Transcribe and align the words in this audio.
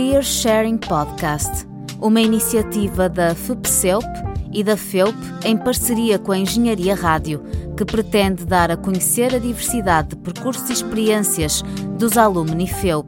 Career 0.00 0.22
Sharing 0.22 0.78
Podcast, 0.78 1.66
uma 2.00 2.22
iniciativa 2.22 3.06
da 3.06 3.34
FUPCELP 3.34 4.06
e 4.50 4.64
da 4.64 4.74
FEUP 4.74 5.14
em 5.44 5.58
parceria 5.58 6.18
com 6.18 6.32
a 6.32 6.38
Engenharia 6.38 6.94
Rádio, 6.94 7.42
que 7.76 7.84
pretende 7.84 8.46
dar 8.46 8.70
a 8.70 8.78
conhecer 8.78 9.34
a 9.34 9.38
diversidade 9.38 10.08
de 10.08 10.16
percursos 10.16 10.70
e 10.70 10.72
experiências 10.72 11.60
dos 11.98 12.16
alumni 12.16 12.66
FEUP. 12.66 13.06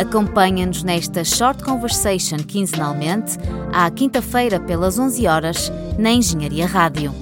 Acompanha-nos 0.00 0.84
nesta 0.84 1.24
Short 1.24 1.64
Conversation 1.64 2.36
quinzenalmente, 2.36 3.36
à 3.72 3.90
quinta-feira 3.90 4.60
pelas 4.60 4.96
11 4.96 5.26
horas, 5.26 5.72
na 5.98 6.12
Engenharia 6.12 6.68
Rádio. 6.68 7.12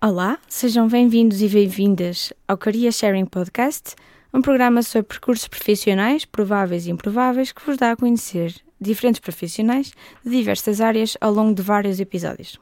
Olá, 0.00 0.38
sejam 0.46 0.86
bem-vindos 0.86 1.42
e 1.42 1.48
bem-vindas 1.48 2.32
ao 2.46 2.56
Career 2.56 2.92
Sharing 2.92 3.26
Podcast, 3.26 3.96
um 4.32 4.40
programa 4.40 4.82
sobre 4.82 5.08
percursos 5.08 5.46
profissionais, 5.46 6.24
prováveis 6.24 6.86
e 6.86 6.90
improváveis, 6.90 7.52
que 7.52 7.64
vos 7.64 7.76
dá 7.76 7.92
a 7.92 7.96
conhecer 7.96 8.54
diferentes 8.80 9.20
profissionais 9.20 9.92
de 10.24 10.30
diversas 10.30 10.80
áreas 10.80 11.16
ao 11.20 11.32
longo 11.32 11.54
de 11.54 11.62
vários 11.62 12.00
episódios. 12.00 12.58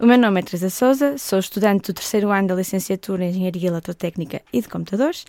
O 0.00 0.06
meu 0.06 0.18
nome 0.18 0.40
é 0.40 0.42
Teresa 0.42 0.70
Souza, 0.70 1.16
sou 1.16 1.38
estudante 1.38 1.92
do 1.92 1.94
terceiro 1.94 2.30
ano 2.30 2.48
da 2.48 2.54
licenciatura 2.56 3.24
em 3.24 3.30
Engenharia 3.30 3.68
Eletrotécnica 3.68 4.42
e 4.52 4.60
de 4.60 4.68
Computadores 4.68 5.24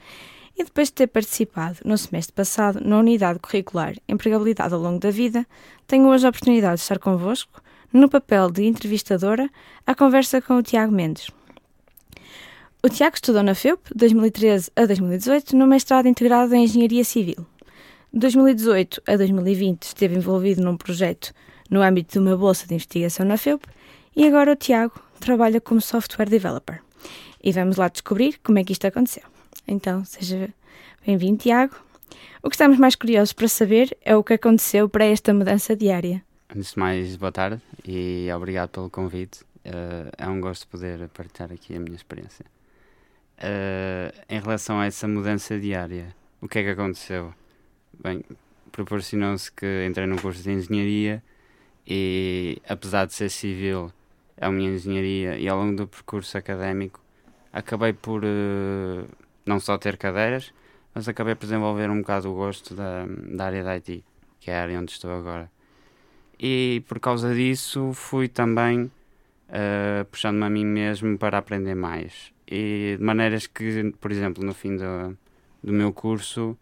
e 0.57 0.63
depois 0.63 0.87
de 0.87 0.93
ter 0.93 1.07
participado 1.07 1.77
no 1.85 1.97
semestre 1.97 2.33
passado 2.33 2.79
na 2.83 2.97
unidade 2.97 3.39
curricular 3.39 3.95
Empregabilidade 4.07 4.73
ao 4.73 4.79
longo 4.79 4.99
da 4.99 5.11
vida, 5.11 5.45
tenho 5.85 6.07
hoje 6.07 6.25
a 6.25 6.29
oportunidade 6.29 6.77
de 6.77 6.81
estar 6.81 6.97
convosco 6.97 7.61
no 7.91 8.09
papel 8.09 8.49
de 8.49 8.63
entrevistadora, 8.63 9.47
à 9.85 9.93
conversa 9.93 10.41
com 10.41 10.57
o 10.57 10.63
Tiago 10.63 10.91
Mendes. 10.91 11.29
O 12.85 12.89
Tiago 12.89 13.15
estudou 13.15 13.41
na 13.41 13.55
FEUP, 13.55 13.79
2013 13.95 14.69
a 14.75 14.85
2018, 14.85 15.55
no 15.55 15.65
mestrado 15.65 16.05
integrado 16.05 16.53
em 16.53 16.65
Engenharia 16.65 17.05
Civil. 17.05 17.47
De 18.11 18.19
2018 18.19 19.01
a 19.07 19.15
2020 19.15 19.83
esteve 19.83 20.17
envolvido 20.17 20.61
num 20.61 20.75
projeto 20.75 21.33
no 21.71 21.81
âmbito 21.81 22.11
de 22.11 22.19
uma 22.19 22.35
bolsa 22.35 22.67
de 22.67 22.73
investigação 22.73 23.25
na 23.25 23.37
FEUP 23.37 23.63
e 24.13 24.27
agora 24.27 24.51
o 24.51 24.55
Tiago 24.57 25.01
trabalha 25.17 25.61
como 25.61 25.79
software 25.79 26.27
developer. 26.27 26.81
E 27.41 27.53
vamos 27.53 27.77
lá 27.77 27.87
descobrir 27.87 28.37
como 28.43 28.59
é 28.59 28.65
que 28.65 28.73
isto 28.73 28.85
aconteceu. 28.85 29.23
Então, 29.65 30.03
seja 30.03 30.49
bem-vindo, 31.05 31.37
Tiago. 31.37 31.77
O 32.43 32.49
que 32.49 32.55
estamos 32.55 32.77
mais 32.77 32.95
curiosos 32.95 33.31
para 33.31 33.47
saber 33.47 33.97
é 34.01 34.13
o 34.13 34.21
que 34.25 34.33
aconteceu 34.33 34.89
para 34.89 35.05
esta 35.05 35.33
mudança 35.33 35.73
diária. 35.73 36.21
Antes 36.53 36.73
de 36.73 36.79
mais, 36.79 37.15
boa 37.15 37.31
tarde 37.31 37.61
e 37.87 38.27
obrigado 38.35 38.71
pelo 38.71 38.89
convite. 38.89 39.39
Uh, 39.65 40.11
é 40.17 40.27
um 40.27 40.41
gosto 40.41 40.67
poder 40.67 41.07
partilhar 41.07 41.49
aqui 41.53 41.73
a 41.77 41.79
minha 41.79 41.95
experiência. 41.95 42.45
Uh, 43.37 44.13
em 44.29 44.39
relação 44.39 44.79
a 44.79 44.85
essa 44.85 45.07
mudança 45.07 45.59
diária, 45.59 46.15
o 46.41 46.47
que 46.47 46.59
é 46.59 46.63
que 46.63 46.69
aconteceu? 46.69 47.33
Bem, 48.01 48.23
proporcionou-se 48.71 49.51
que 49.51 49.85
entrei 49.87 50.07
num 50.07 50.17
curso 50.17 50.41
de 50.43 50.51
engenharia 50.51 51.21
e, 51.85 52.61
apesar 52.67 53.05
de 53.05 53.13
ser 53.13 53.29
civil, 53.29 53.91
é 54.37 54.47
uma 54.47 54.61
engenharia 54.61 55.37
e 55.37 55.47
ao 55.49 55.57
longo 55.57 55.75
do 55.75 55.87
percurso 55.87 56.37
académico 56.37 57.01
acabei 57.51 57.93
por 57.93 58.23
uh, 58.23 59.07
não 59.45 59.59
só 59.59 59.77
ter 59.77 59.97
cadeiras, 59.97 60.53
mas 60.93 61.07
acabei 61.07 61.35
por 61.35 61.45
desenvolver 61.45 61.89
um 61.89 61.99
bocado 61.99 62.31
o 62.31 62.35
gosto 62.35 62.73
da, 62.73 63.05
da 63.07 63.45
área 63.45 63.63
da 63.63 63.71
IT, 63.71 64.03
que 64.39 64.49
é 64.49 64.57
a 64.57 64.61
área 64.61 64.79
onde 64.79 64.91
estou 64.91 65.11
agora 65.11 65.51
e 66.43 66.83
por 66.89 66.99
causa 66.99 67.33
disso 67.33 67.93
fui 67.93 68.27
também 68.27 68.83
uh, 68.83 70.03
puxando-me 70.11 70.43
a 70.43 70.49
mim 70.49 70.65
mesmo 70.65 71.17
para 71.17 71.37
aprender 71.37 71.73
mais. 71.73 72.32
E 72.53 72.97
de 72.97 73.03
maneiras 73.03 73.47
que, 73.47 73.91
por 74.01 74.11
exemplo, 74.11 74.43
no 74.43 74.53
fim 74.53 74.75
do, 74.75 75.17
do 75.63 75.73
meu 75.73 75.91
curso, 75.91 76.57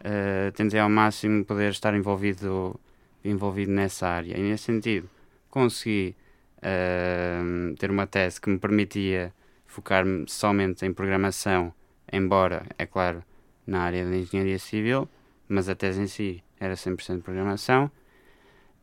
uh, 0.00 0.52
tentei 0.52 0.80
ao 0.80 0.88
máximo 0.88 1.44
poder 1.44 1.70
estar 1.70 1.94
envolvido, 1.94 2.78
envolvido 3.24 3.72
nessa 3.72 4.08
área. 4.08 4.38
E 4.38 4.42
nesse 4.42 4.64
sentido, 4.64 5.10
consegui 5.50 6.14
uh, 6.58 7.74
ter 7.76 7.90
uma 7.90 8.06
tese 8.06 8.40
que 8.40 8.48
me 8.48 8.58
permitia 8.58 9.32
focar-me 9.66 10.24
somente 10.26 10.86
em 10.86 10.92
programação, 10.92 11.72
embora, 12.10 12.64
é 12.78 12.86
claro, 12.86 13.22
na 13.66 13.80
área 13.82 14.06
da 14.06 14.16
engenharia 14.16 14.58
civil, 14.58 15.08
mas 15.48 15.68
a 15.68 15.74
tese 15.74 16.00
em 16.00 16.06
si 16.06 16.42
era 16.58 16.74
100% 16.74 17.22
programação 17.22 17.90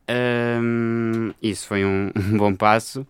um, 0.08 1.32
isso 1.42 1.66
foi 1.66 1.84
um, 1.84 2.10
um, 2.16 2.36
bom 2.36 2.54
passo. 2.54 3.06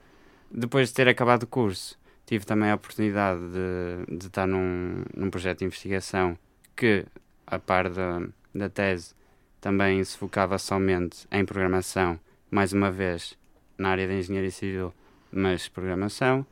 Depois 0.50 0.88
de 0.88 0.94
ter 0.94 1.08
acabado 1.08 1.44
o 1.44 1.46
curso, 1.46 1.98
tive 2.26 2.44
também 2.44 2.70
a 2.70 2.74
oportunidade 2.74 3.40
de, 3.40 4.16
de 4.16 4.26
estar 4.26 4.46
num, 4.46 5.04
num 5.14 5.30
projeto 5.30 5.60
de 5.60 5.64
investigação 5.66 6.38
que, 6.76 7.06
a 7.46 7.58
par 7.58 7.90
da, 7.90 8.22
da 8.54 8.68
tese, 8.68 9.14
também 9.60 10.02
se 10.04 10.16
focava 10.16 10.58
somente 10.58 11.26
em 11.30 11.44
programação, 11.44 12.18
mais 12.50 12.72
uma 12.72 12.90
vez 12.90 13.36
na 13.78 13.90
área 13.90 14.06
da 14.06 14.14
engenharia 14.14 14.50
civil, 14.50 14.92
mas 15.32 15.68
programação. 15.68 16.46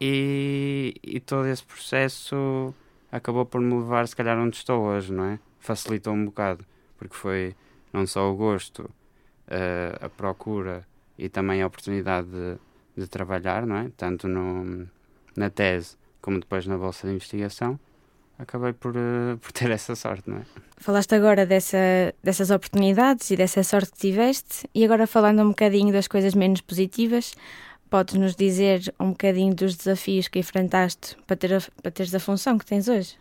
E, 0.00 0.94
e 1.02 1.20
todo 1.20 1.46
esse 1.46 1.62
processo 1.62 2.74
acabou 3.10 3.46
por 3.46 3.60
me 3.60 3.74
levar, 3.74 4.08
se 4.08 4.16
calhar, 4.16 4.38
onde 4.38 4.56
estou 4.56 4.82
hoje, 4.82 5.12
não 5.12 5.24
é? 5.24 5.38
Facilitou 5.60 6.12
um 6.12 6.24
bocado, 6.24 6.64
porque 6.98 7.14
foi 7.14 7.54
não 7.92 8.06
só 8.06 8.30
o 8.32 8.34
gosto 8.34 8.80
uh, 8.80 10.04
a 10.04 10.08
procura 10.08 10.86
e 11.16 11.28
também 11.28 11.62
a 11.62 11.66
oportunidade 11.66 12.28
de, 12.28 12.58
de, 12.96 13.06
trabalhar, 13.06 13.66
não 13.66 13.76
é? 13.76 13.90
Tanto 13.96 14.28
no, 14.28 14.86
na 15.36 15.50
tese 15.50 15.96
como 16.20 16.38
depois 16.38 16.66
na 16.66 16.78
bolsa 16.78 17.06
de 17.06 17.14
investigação, 17.14 17.78
acabei 18.38 18.72
por, 18.72 18.96
uh, 18.96 19.36
por 19.42 19.52
ter 19.52 19.70
essa 19.70 19.94
sorte, 19.94 20.30
não 20.30 20.38
é? 20.38 20.42
Falaste 20.78 21.14
agora 21.14 21.44
dessa, 21.44 22.14
dessas 22.22 22.50
oportunidades 22.50 23.30
e 23.30 23.36
dessa 23.36 23.62
sorte 23.62 23.92
que 23.92 23.98
tiveste, 23.98 24.68
e 24.74 24.84
agora 24.84 25.06
falando 25.06 25.42
um 25.42 25.48
bocadinho 25.48 25.92
das 25.92 26.06
coisas 26.06 26.34
menos 26.34 26.60
positivas, 26.60 27.34
podes-nos 27.90 28.34
dizer 28.34 28.94
um 28.98 29.10
bocadinho 29.10 29.54
dos 29.54 29.76
desafios 29.76 30.28
que 30.28 30.38
enfrentaste 30.38 31.16
para, 31.26 31.36
ter 31.36 31.54
a, 31.54 31.60
para 31.82 31.90
teres 31.90 32.14
a 32.14 32.20
função 32.20 32.56
que 32.56 32.64
tens 32.64 32.88
hoje? 32.88 33.18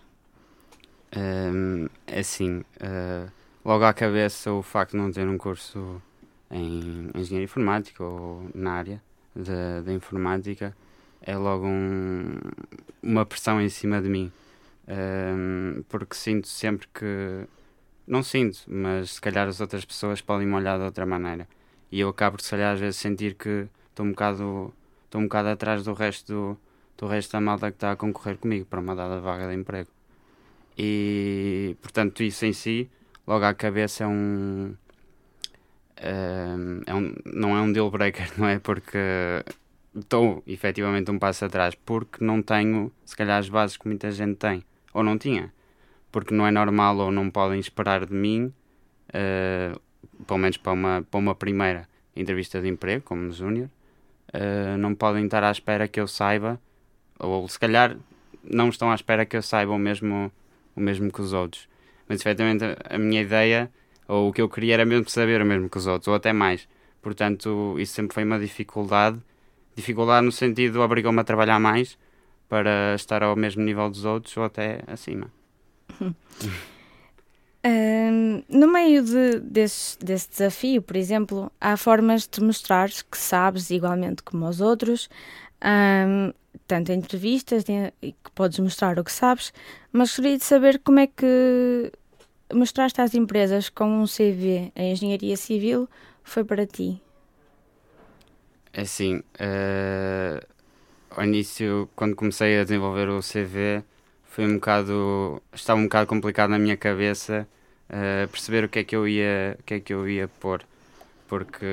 Um, 1.13 1.89
é 2.07 2.19
assim, 2.19 2.59
uh, 2.59 3.29
logo 3.65 3.83
à 3.83 3.93
cabeça 3.93 4.53
o 4.53 4.61
facto 4.61 4.91
de 4.91 4.97
não 4.97 5.11
ter 5.11 5.27
um 5.27 5.37
curso 5.37 6.01
em 6.49 7.09
engenharia 7.15 7.43
informática 7.43 8.03
ou 8.03 8.49
na 8.53 8.73
área 8.73 9.01
da 9.35 9.93
informática, 9.93 10.75
é 11.21 11.37
logo 11.37 11.65
um, 11.67 12.37
uma 13.01 13.25
pressão 13.25 13.61
em 13.61 13.69
cima 13.69 14.01
de 14.01 14.09
mim. 14.09 14.31
Um, 14.87 15.83
porque 15.87 16.15
sinto 16.15 16.47
sempre 16.47 16.87
que. 16.93 17.47
Não 18.07 18.23
sinto, 18.23 18.59
mas 18.67 19.11
se 19.11 19.21
calhar 19.21 19.47
as 19.47 19.61
outras 19.61 19.85
pessoas 19.85 20.21
podem 20.21 20.47
me 20.47 20.53
olhar 20.55 20.77
de 20.77 20.83
outra 20.83 21.05
maneira. 21.05 21.47
E 21.91 21.99
eu 21.99 22.09
acabo, 22.09 22.41
se 22.41 22.49
calhar, 22.49 22.73
às 22.73 22.79
vezes 22.79 22.97
sentir 22.97 23.35
que 23.35 23.67
estou 23.89 24.05
um 24.05 24.11
bocado, 24.11 24.73
estou 25.05 25.21
um 25.21 25.25
bocado 25.25 25.49
atrás 25.49 25.83
do 25.83 25.93
resto, 25.93 26.33
do, 26.33 26.57
do 26.97 27.07
resto 27.07 27.31
da 27.33 27.41
malta 27.41 27.69
que 27.69 27.77
está 27.77 27.91
a 27.91 27.95
concorrer 27.95 28.37
comigo 28.37 28.65
para 28.65 28.79
uma 28.79 28.95
dada 28.95 29.19
vaga 29.21 29.47
de 29.47 29.55
emprego. 29.55 29.89
E, 30.77 31.75
portanto, 31.81 32.23
isso 32.23 32.45
em 32.45 32.53
si, 32.53 32.89
logo 33.27 33.45
à 33.45 33.53
cabeça, 33.53 34.03
é 34.03 34.07
um, 34.07 34.73
é 36.01 36.93
um, 36.93 37.13
não 37.25 37.55
é 37.55 37.61
um 37.61 37.71
deal 37.71 37.89
breaker, 37.91 38.31
não 38.37 38.47
é? 38.47 38.59
Porque 38.59 38.97
estou 39.95 40.41
efetivamente 40.47 41.11
um 41.11 41.19
passo 41.19 41.45
atrás, 41.45 41.75
porque 41.75 42.23
não 42.23 42.41
tenho, 42.41 42.91
se 43.05 43.15
calhar, 43.15 43.37
as 43.37 43.49
bases 43.49 43.77
que 43.77 43.87
muita 43.87 44.11
gente 44.11 44.35
tem, 44.35 44.63
ou 44.93 45.03
não 45.03 45.17
tinha, 45.17 45.53
porque 46.11 46.33
não 46.33 46.47
é 46.47 46.51
normal 46.51 46.97
ou 46.97 47.11
não 47.11 47.29
podem 47.29 47.59
esperar 47.59 48.05
de 48.05 48.13
mim, 48.13 48.53
uh, 49.09 49.79
pelo 50.25 50.39
menos 50.39 50.57
para 50.57 50.71
uma, 50.71 51.05
para 51.09 51.19
uma 51.19 51.35
primeira 51.35 51.87
entrevista 52.15 52.61
de 52.61 52.67
emprego, 52.67 53.03
como 53.03 53.31
júnior, 53.31 53.69
uh, 54.33 54.77
não 54.77 54.95
podem 54.95 55.25
estar 55.25 55.43
à 55.43 55.51
espera 55.51 55.87
que 55.87 55.99
eu 55.99 56.07
saiba, 56.07 56.59
ou 57.19 57.47
se 57.47 57.59
calhar 57.59 57.95
não 58.43 58.69
estão 58.69 58.91
à 58.91 58.95
espera 58.95 59.25
que 59.25 59.37
eu 59.37 59.41
saiba 59.41 59.71
o 59.71 59.79
mesmo, 59.79 60.31
o 60.75 60.81
mesmo 60.81 61.11
que 61.11 61.21
os 61.21 61.33
outros. 61.33 61.69
Mas 62.07 62.19
efetivamente 62.19 62.63
a 62.89 62.97
minha 62.97 63.21
ideia 63.21 63.71
ou 64.07 64.29
o 64.29 64.33
que 64.33 64.41
eu 64.41 64.49
queria 64.49 64.75
era 64.75 64.85
mesmo 64.85 65.09
saber 65.09 65.41
o 65.41 65.45
mesmo 65.45 65.69
que 65.69 65.77
os 65.77 65.87
outros, 65.87 66.07
ou 66.07 66.15
até 66.15 66.33
mais. 66.33 66.67
Portanto, 67.01 67.75
isso 67.79 67.93
sempre 67.93 68.13
foi 68.13 68.23
uma 68.23 68.39
dificuldade. 68.39 69.19
Dificuldade 69.75 70.25
no 70.25 70.31
sentido, 70.31 70.81
obrigou-me 70.81 71.19
a 71.19 71.23
trabalhar 71.23 71.59
mais 71.59 71.97
para 72.49 72.93
estar 72.95 73.23
ao 73.23 73.35
mesmo 73.35 73.63
nível 73.63 73.89
dos 73.89 74.05
outros 74.05 74.35
ou 74.35 74.43
até 74.43 74.81
acima. 74.87 75.31
No 78.49 78.67
meio 78.71 79.03
de, 79.03 79.39
desse, 79.39 79.97
desse 79.99 80.29
desafio, 80.29 80.81
por 80.81 80.95
exemplo, 80.95 81.51
há 81.61 81.77
formas 81.77 82.27
de 82.27 82.41
mostrar 82.41 82.89
que 82.89 83.17
sabes 83.17 83.69
igualmente 83.69 84.23
como 84.23 84.47
os 84.47 84.59
outros, 84.59 85.07
tanto 86.67 86.91
em 86.91 86.97
entrevistas, 86.97 87.63
que 87.63 88.31
podes 88.33 88.57
mostrar 88.57 88.97
o 88.97 89.03
que 89.03 89.11
sabes, 89.11 89.53
mas 89.91 90.09
gostaria 90.09 90.37
de 90.39 90.43
saber 90.43 90.79
como 90.79 90.99
é 91.01 91.07
que 91.07 91.91
mostraste 92.53 93.01
às 93.01 93.13
empresas 93.13 93.69
com 93.69 94.01
um 94.01 94.05
CV 94.05 94.71
em 94.75 94.91
engenharia 94.91 95.37
civil 95.37 95.87
foi 96.23 96.43
para 96.43 96.65
ti? 96.65 97.01
Assim, 98.73 99.17
uh, 99.17 100.45
ao 101.09 101.25
início, 101.25 101.89
quando 101.95 102.15
comecei 102.15 102.59
a 102.59 102.63
desenvolver 102.63 103.09
o 103.09 103.19
CV, 103.19 103.83
foi 104.23 104.45
um 104.45 104.55
bocado. 104.55 105.41
estava 105.53 105.79
um 105.79 105.83
bocado 105.83 106.07
complicado 106.07 106.51
na 106.51 106.59
minha 106.59 106.77
cabeça 106.77 107.47
uh, 107.89 108.27
perceber 108.29 108.63
o 108.63 108.69
que 108.69 108.79
é 108.79 108.83
que 108.83 108.95
eu 108.95 109.07
ia, 109.07 109.57
o 109.59 109.63
que 109.63 109.73
é 109.73 109.79
que 109.79 109.93
eu 109.93 110.07
ia 110.07 110.27
pôr. 110.27 110.63
Porque 111.27 111.65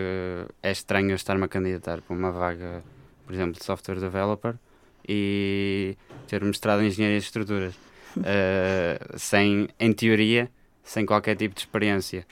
é 0.62 0.70
estranho 0.70 1.10
eu 1.10 1.16
estar-me 1.16 1.44
a 1.44 1.48
candidatar 1.48 2.00
para 2.00 2.16
uma 2.16 2.30
vaga, 2.30 2.82
por 3.26 3.34
exemplo, 3.34 3.52
de 3.58 3.64
software 3.64 4.00
developer 4.00 4.54
e 5.08 5.96
ter 6.26 6.44
mestrado 6.44 6.82
em 6.82 6.88
engenharia 6.88 7.18
de 7.18 7.24
estruturas. 7.24 7.74
Uh, 8.16 8.98
sem, 9.16 9.68
em 9.78 9.92
teoria, 9.92 10.50
sem 10.88 11.04
qualquer 11.04 11.36
tipo 11.36 11.54
de 11.54 11.60
experiência. 11.60 12.26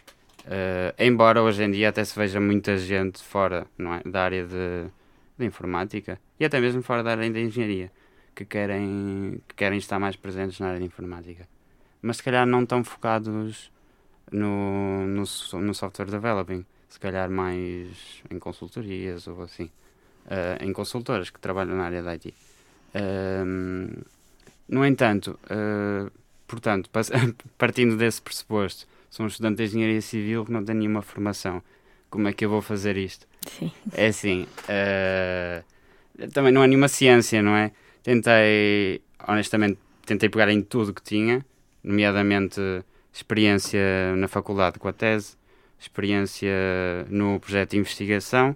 Uh, 0.46 0.94
embora 0.98 1.42
hoje 1.42 1.62
em 1.62 1.70
dia 1.70 1.90
até 1.90 2.02
se 2.04 2.18
veja 2.18 2.40
muita 2.40 2.78
gente 2.78 3.22
fora 3.22 3.66
é, 3.78 4.08
da 4.08 4.22
área 4.22 4.46
de, 4.46 4.86
de 5.36 5.44
informática 5.44 6.18
e 6.38 6.44
até 6.44 6.58
mesmo 6.60 6.82
fora 6.82 7.02
da 7.02 7.10
área 7.10 7.28
de 7.28 7.40
engenharia 7.40 7.90
que 8.34 8.44
querem, 8.44 9.42
que 9.46 9.54
querem 9.54 9.78
estar 9.78 9.98
mais 9.98 10.16
presentes 10.16 10.58
na 10.58 10.68
área 10.68 10.78
de 10.78 10.86
informática. 10.86 11.46
Mas 12.00 12.18
se 12.18 12.22
calhar 12.22 12.46
não 12.46 12.64
tão 12.64 12.82
focados 12.82 13.70
no, 14.32 15.06
no, 15.06 15.24
no 15.60 15.74
software 15.74 16.06
developing, 16.06 16.64
se 16.88 16.98
calhar 16.98 17.28
mais 17.28 18.22
em 18.30 18.38
consultorias 18.38 19.26
ou 19.26 19.42
assim, 19.42 19.64
uh, 20.26 20.64
em 20.64 20.72
consultoras 20.72 21.28
que 21.28 21.40
trabalham 21.40 21.76
na 21.76 21.84
área 21.84 22.02
da 22.02 22.12
IT. 22.12 22.32
Uh, 22.94 24.02
no 24.68 24.86
entanto, 24.86 25.38
uh, 25.44 26.10
portanto, 26.46 26.90
partindo 27.58 27.96
desse 27.96 28.20
pressuposto, 28.20 28.86
sou 29.10 29.24
um 29.24 29.28
estudante 29.28 29.56
de 29.56 29.64
engenharia 29.64 30.00
civil 30.00 30.44
que 30.44 30.52
não 30.52 30.64
tem 30.64 30.74
nenhuma 30.74 31.02
formação. 31.02 31.62
Como 32.10 32.28
é 32.28 32.32
que 32.32 32.44
eu 32.44 32.50
vou 32.50 32.62
fazer 32.62 32.96
isto? 32.96 33.26
Sim. 33.46 33.70
É 33.92 34.06
assim, 34.06 34.46
também 36.32 36.52
não 36.52 36.62
é 36.62 36.66
nenhuma 36.66 36.88
ciência, 36.88 37.42
não 37.42 37.54
é? 37.56 37.72
Tentei, 38.02 39.02
honestamente, 39.26 39.78
tentei 40.04 40.28
pegar 40.28 40.48
em 40.48 40.62
tudo 40.62 40.94
que 40.94 41.02
tinha, 41.02 41.44
nomeadamente 41.82 42.60
experiência 43.12 44.14
na 44.16 44.28
faculdade 44.28 44.78
com 44.78 44.88
a 44.88 44.92
tese, 44.92 45.36
experiência 45.78 46.52
no 47.08 47.40
projeto 47.40 47.70
de 47.70 47.78
investigação 47.78 48.54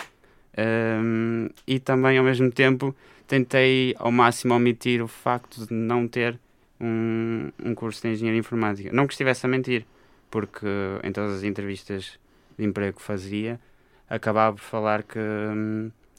um, 0.57 1.49
e 1.67 1.79
também, 1.79 2.19
ao 2.19 2.25
mesmo 2.25 2.51
tempo, 2.51 2.95
tentei 3.27 3.95
ao 3.99 4.11
máximo 4.11 4.55
omitir 4.55 5.03
o 5.03 5.09
facto 5.09 5.67
de 5.67 5.73
não 5.73 6.07
ter 6.09 6.39
um, 6.81 7.51
um 7.63 7.75
curso 7.75 8.03
de 8.03 8.09
engenharia 8.09 8.41
informática. 8.41 8.91
Não 8.93 9.07
que 9.07 9.13
estivesse 9.13 9.47
a 9.47 9.49
mentir, 9.49 9.85
porque 10.31 10.67
em 11.03 11.13
todas 11.13 11.37
as 11.37 11.43
entrevistas 11.43 12.19
de 12.59 12.65
emprego 12.65 12.99
que 12.99 13.03
fazia, 13.03 13.61
acabava 14.09 14.57
por 14.57 14.63
falar 14.63 15.03
que, 15.03 15.19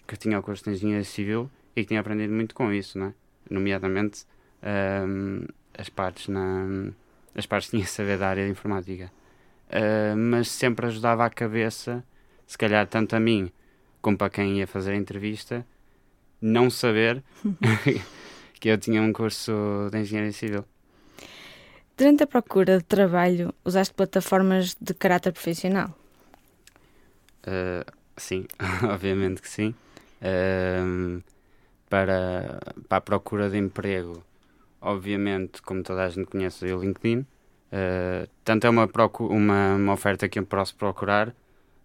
que 0.07 0.15
tinha 0.17 0.39
o 0.39 0.43
curso 0.43 0.63
de 0.63 0.71
engenharia 0.71 1.03
civil 1.03 1.49
e 1.75 1.81
que 1.81 1.89
tinha 1.89 1.99
aprendido 1.99 2.33
muito 2.33 2.53
com 2.53 2.71
isso, 2.71 2.97
não 2.97 3.07
é? 3.07 3.13
nomeadamente 3.51 4.25
um, 4.63 5.45
as 5.77 5.89
partes 5.89 6.27
na 6.27 6.91
as 7.35 7.45
partes 7.45 7.69
tinha 7.69 7.85
saber 7.85 8.17
da 8.17 8.29
área 8.29 8.45
de 8.45 8.51
informática 8.51 9.11
uh, 9.69 10.15
mas 10.17 10.49
sempre 10.49 10.85
ajudava 10.87 11.25
a 11.25 11.29
cabeça 11.29 12.03
se 12.47 12.57
calhar 12.57 12.87
tanto 12.87 13.15
a 13.15 13.19
mim 13.19 13.51
como 14.01 14.17
para 14.17 14.29
quem 14.29 14.57
ia 14.57 14.67
fazer 14.67 14.91
a 14.91 14.95
entrevista 14.95 15.65
não 16.41 16.69
saber 16.69 17.23
que 18.61 18.69
eu 18.69 18.77
tinha 18.77 19.01
um 19.01 19.11
curso 19.11 19.51
de 19.91 19.99
engenharia 19.99 20.31
civil 20.31 20.63
Durante 22.01 22.23
a 22.23 22.27
procura 22.27 22.79
de 22.79 22.83
trabalho, 22.83 23.53
usaste 23.63 23.93
plataformas 23.93 24.75
de 24.81 24.91
caráter 24.91 25.31
profissional? 25.31 25.95
Uh, 27.45 27.85
sim, 28.17 28.47
obviamente 28.89 29.39
que 29.39 29.47
sim. 29.47 29.75
Uh, 30.19 31.21
para, 31.87 32.59
para 32.89 32.97
a 32.97 33.01
procura 33.01 33.51
de 33.51 33.57
emprego, 33.59 34.23
obviamente, 34.81 35.61
como 35.61 35.83
toda 35.83 36.03
a 36.03 36.09
gente 36.09 36.25
conhece 36.25 36.65
o 36.73 36.81
LinkedIn, 36.81 37.19
uh, 37.19 38.27
tanto 38.43 38.65
é 38.65 38.69
uma, 38.71 38.89
uma, 39.19 39.75
uma 39.75 39.93
oferta 39.93 40.27
que 40.27 40.39
eu 40.39 40.45
posso 40.47 40.75
procurar, 40.75 41.31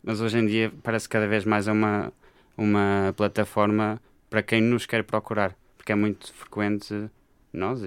mas 0.03 0.23
hoje 0.23 0.39
em 0.39 0.47
dia 0.47 0.73
parece 0.83 1.07
cada 1.11 1.27
vez 1.27 1.45
mais 1.45 1.69
é 1.69 1.73
uma, 1.73 2.11
uma 2.57 3.13
plataforma 3.15 4.01
para 4.31 4.43
quem 4.43 4.63
nos 4.63 4.87
quer 4.87 5.05
procurar, 5.05 5.55
porque 5.87 5.93
é 5.93 5.95
muito 5.95 6.35
frequente 6.35 7.09
nós, 7.53 7.81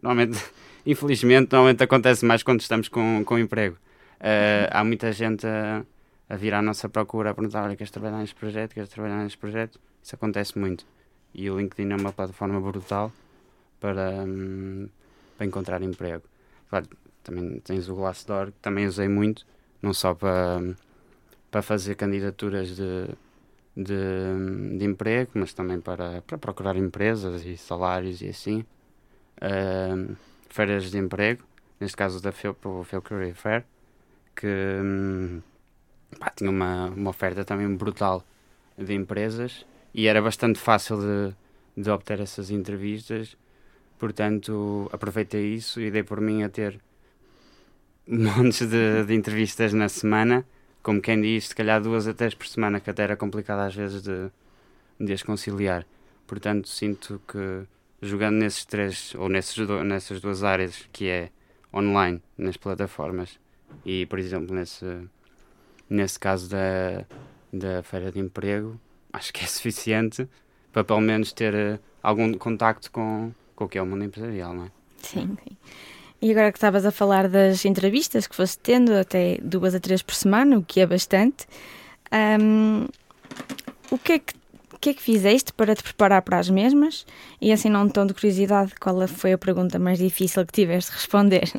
normalmente, 0.00 0.38
infelizmente, 0.86 1.50
normalmente 1.50 1.82
acontece 1.82 2.24
mais 2.24 2.44
quando 2.44 2.60
estamos 2.60 2.88
com, 2.88 3.24
com 3.24 3.36
emprego. 3.36 3.76
Uh, 4.20 4.70
há 4.70 4.84
muita 4.84 5.10
gente 5.10 5.44
a, 5.44 5.84
a 6.28 6.36
vir 6.36 6.54
à 6.54 6.62
nossa 6.62 6.88
procura 6.88 7.30
a 7.30 7.34
perguntar: 7.34 7.64
olha, 7.64 7.74
queres 7.74 7.90
trabalhar 7.90 8.18
neste 8.18 8.36
projeto? 8.36 8.74
Queres 8.74 8.88
trabalhar 8.90 9.24
neste 9.24 9.38
projeto? 9.38 9.80
Isso 10.00 10.14
acontece 10.14 10.56
muito 10.56 10.86
e 11.34 11.50
o 11.50 11.58
LinkedIn 11.58 11.92
é 11.92 11.96
uma 11.96 12.12
plataforma 12.12 12.60
brutal 12.60 13.12
para, 13.80 14.24
um, 14.24 14.88
para 15.36 15.46
encontrar 15.46 15.82
emprego. 15.82 16.22
Claro, 16.70 16.86
também 17.24 17.58
tens 17.58 17.88
o 17.88 17.96
Glassdoor, 17.96 18.52
que 18.52 18.60
também 18.62 18.86
usei 18.86 19.08
muito, 19.08 19.44
não 19.82 19.92
só 19.92 20.14
para, 20.14 20.60
para 21.50 21.60
fazer 21.60 21.96
candidaturas 21.96 22.76
de, 22.76 23.08
de, 23.76 24.78
de 24.78 24.84
emprego, 24.84 25.32
mas 25.34 25.52
também 25.52 25.80
para, 25.80 26.22
para 26.22 26.38
procurar 26.38 26.76
empresas 26.76 27.44
e 27.44 27.56
salários 27.56 28.22
e 28.22 28.28
assim. 28.28 28.64
Uh, 29.36 30.16
feiras 30.48 30.90
de 30.90 30.96
emprego, 30.96 31.44
neste 31.78 31.96
caso 31.96 32.22
da 32.22 32.32
FEUP, 32.32 32.58
Career 33.04 33.34
Fair, 33.34 33.64
que 34.34 34.46
um, 34.46 35.42
pá, 36.18 36.32
tinha 36.34 36.50
uma, 36.50 36.86
uma 36.86 37.10
oferta 37.10 37.44
também 37.44 37.68
brutal 37.76 38.24
de 38.78 38.94
empresas 38.94 39.66
e 39.92 40.06
era 40.06 40.22
bastante 40.22 40.58
fácil 40.58 40.98
de, 40.98 41.34
de 41.82 41.90
obter 41.90 42.20
essas 42.20 42.50
entrevistas, 42.50 43.36
portanto 43.98 44.88
aproveitei 44.92 45.54
isso 45.54 45.80
e 45.80 45.90
dei 45.90 46.02
por 46.02 46.20
mim 46.20 46.42
a 46.42 46.48
ter 46.48 46.80
montes 48.08 48.66
de, 48.66 49.04
de 49.04 49.14
entrevistas 49.14 49.72
na 49.74 49.88
semana, 49.88 50.46
como 50.86 51.00
quem 51.00 51.20
diz, 51.20 51.48
se 51.48 51.54
calhar 51.56 51.82
duas 51.82 52.06
a 52.06 52.14
três 52.14 52.32
por 52.32 52.46
semana, 52.46 52.78
que 52.78 52.88
até 52.88 53.02
era 53.02 53.16
complicado 53.16 53.58
às 53.58 53.74
vezes 53.74 54.02
de, 54.02 54.30
de 55.00 55.12
as 55.12 55.20
conciliar. 55.20 55.84
Portanto, 56.28 56.68
sinto 56.68 57.20
que 57.26 57.66
jogando 58.00 58.36
nesses 58.36 58.64
três, 58.64 59.12
ou 59.16 59.28
nesses 59.28 59.56
nessas 59.84 60.20
duas 60.20 60.44
áreas, 60.44 60.88
que 60.92 61.08
é 61.08 61.30
online, 61.74 62.22
nas 62.38 62.56
plataformas, 62.56 63.36
e 63.84 64.06
por 64.06 64.20
exemplo, 64.20 64.54
nesse, 64.54 64.86
nesse 65.90 66.20
caso 66.20 66.48
da, 66.48 67.04
da 67.52 67.82
feira 67.82 68.12
de 68.12 68.20
emprego, 68.20 68.80
acho 69.12 69.32
que 69.32 69.42
é 69.42 69.46
suficiente 69.50 70.28
para 70.72 70.84
pelo 70.84 71.00
menos 71.00 71.32
ter 71.32 71.52
uh, 71.52 71.80
algum 72.00 72.32
contacto 72.34 72.92
com, 72.92 73.32
com 73.56 73.64
o 73.64 73.68
que 73.68 73.76
é 73.76 73.82
o 73.82 73.86
mundo 73.86 74.04
empresarial, 74.04 74.54
não 74.54 74.66
é? 74.66 74.70
Sim, 74.98 75.36
sim. 75.42 75.56
E 76.20 76.30
agora 76.30 76.50
que 76.50 76.58
estavas 76.58 76.86
a 76.86 76.90
falar 76.90 77.28
das 77.28 77.64
entrevistas 77.64 78.26
que 78.26 78.34
foste 78.34 78.58
tendo, 78.58 78.92
até 78.94 79.38
duas 79.42 79.74
a 79.74 79.80
três 79.80 80.02
por 80.02 80.14
semana, 80.14 80.58
o 80.58 80.62
que 80.62 80.80
é 80.80 80.86
bastante, 80.86 81.46
um, 82.40 82.86
o 83.90 83.98
que 83.98 84.12
é 84.12 84.18
que 84.18 84.34
que 84.86 84.90
é 84.90 84.94
que 84.94 85.02
fizeste 85.02 85.52
para 85.52 85.74
te 85.74 85.82
preparar 85.82 86.22
para 86.22 86.38
as 86.38 86.48
mesmas? 86.48 87.04
E 87.40 87.50
assim, 87.50 87.68
não 87.68 87.88
tom 87.88 88.06
de 88.06 88.14
curiosidade, 88.14 88.72
qual 88.78 89.08
foi 89.08 89.32
a 89.32 89.38
pergunta 89.38 89.80
mais 89.80 89.98
difícil 89.98 90.46
que 90.46 90.52
tiveste 90.52 90.92
de 90.92 90.96
responder? 90.98 91.50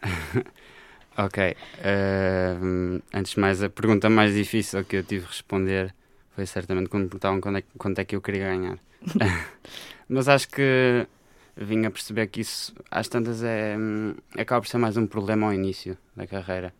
ok. 1.18 1.54
Uh, 1.78 3.02
antes 3.12 3.34
de 3.34 3.40
mais, 3.40 3.62
a 3.62 3.68
pergunta 3.68 4.08
mais 4.08 4.32
difícil 4.32 4.82
que 4.82 4.96
eu 4.96 5.02
tive 5.02 5.24
de 5.24 5.28
responder 5.28 5.94
foi 6.34 6.46
certamente 6.46 6.88
quando 6.88 7.10
perguntavam 7.10 7.54
é, 7.54 7.62
quanto 7.76 7.98
é 7.98 8.04
que 8.06 8.16
eu 8.16 8.22
queria 8.22 8.46
ganhar. 8.46 8.78
Mas 10.08 10.26
acho 10.26 10.48
que 10.48 11.06
vim 11.56 11.84
a 11.84 11.90
perceber 11.90 12.26
que 12.28 12.40
isso, 12.40 12.74
às 12.90 13.08
tantas, 13.08 13.42
é, 13.42 13.76
acaba 14.36 14.60
por 14.60 14.68
ser 14.68 14.78
mais 14.78 14.96
um 14.96 15.06
problema 15.06 15.46
ao 15.46 15.54
início 15.54 15.96
da 16.16 16.26
carreira. 16.26 16.74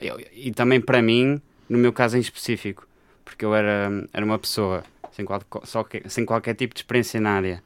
Eu, 0.00 0.20
e 0.32 0.52
também 0.52 0.80
para 0.80 1.00
mim, 1.00 1.40
no 1.68 1.78
meu 1.78 1.92
caso 1.92 2.16
em 2.16 2.20
específico, 2.20 2.86
porque 3.24 3.44
eu 3.44 3.54
era, 3.54 3.90
era 4.12 4.24
uma 4.24 4.38
pessoa 4.38 4.82
sem, 5.12 5.24
qual, 5.24 5.42
só 5.64 5.84
que, 5.84 6.02
sem 6.08 6.24
qualquer 6.24 6.54
tipo 6.54 6.74
de 6.74 6.80
experiência 6.80 7.20
na 7.20 7.30
área 7.30 7.62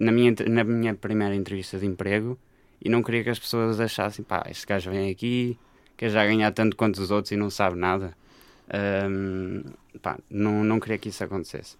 na 0.00 0.10
minha, 0.10 0.34
na 0.48 0.64
minha 0.64 0.94
primeira 0.94 1.34
entrevista 1.34 1.78
de 1.78 1.86
emprego 1.86 2.38
e 2.82 2.88
não 2.88 3.02
queria 3.02 3.22
que 3.22 3.28
as 3.28 3.38
pessoas 3.38 3.78
achassem, 3.78 4.24
pá, 4.24 4.46
este 4.48 4.66
gajo 4.66 4.90
vem 4.90 5.10
aqui, 5.10 5.58
quer 5.96 6.08
já 6.08 6.24
ganhar 6.24 6.50
tanto 6.52 6.74
quanto 6.74 6.96
os 6.98 7.10
outros 7.10 7.32
e 7.32 7.36
não 7.36 7.50
sabe 7.50 7.76
nada. 7.76 8.16
Um, 9.06 9.62
pá, 10.00 10.18
não, 10.30 10.64
não 10.64 10.80
queria 10.80 10.96
que 10.96 11.10
isso 11.10 11.22
acontecesse. 11.22 11.76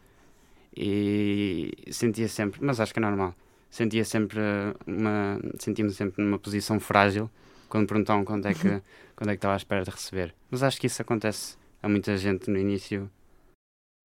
E 0.77 1.73
sentia 1.91 2.29
sempre, 2.29 2.61
mas 2.63 2.79
acho 2.79 2.93
que 2.93 2.99
é 2.99 3.03
normal, 3.03 3.35
sentia 3.71 4.05
sempre 4.05 4.41
uma, 4.87 5.41
sentia-me 5.59 5.93
sempre 5.93 6.23
numa 6.23 6.39
posição 6.39 6.81
frágil 6.81 7.31
quando 7.69 7.87
perguntavam 7.87 8.25
quando 8.25 8.47
é 8.47 8.55
que 8.55 8.83
quando 9.15 9.31
é 9.31 9.33
que 9.33 9.39
estava 9.39 9.55
à 9.55 9.57
espera 9.57 9.85
de 9.85 9.91
receber. 9.91 10.35
Mas 10.51 10.63
acho 10.63 10.81
que 10.81 10.87
isso 10.87 11.01
acontece 11.01 11.57
a 11.83 11.89
muita 11.89 12.17
gente 12.17 12.51
no 12.51 12.59
início 12.59 13.11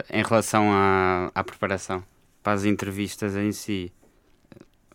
em 0.10 0.24
relação 0.24 0.72
à, 0.72 1.32
à 1.34 1.44
preparação 1.44 2.04
para 2.44 2.54
as 2.54 2.66
entrevistas 2.66 3.36
em 3.36 3.52
si. 3.52 3.92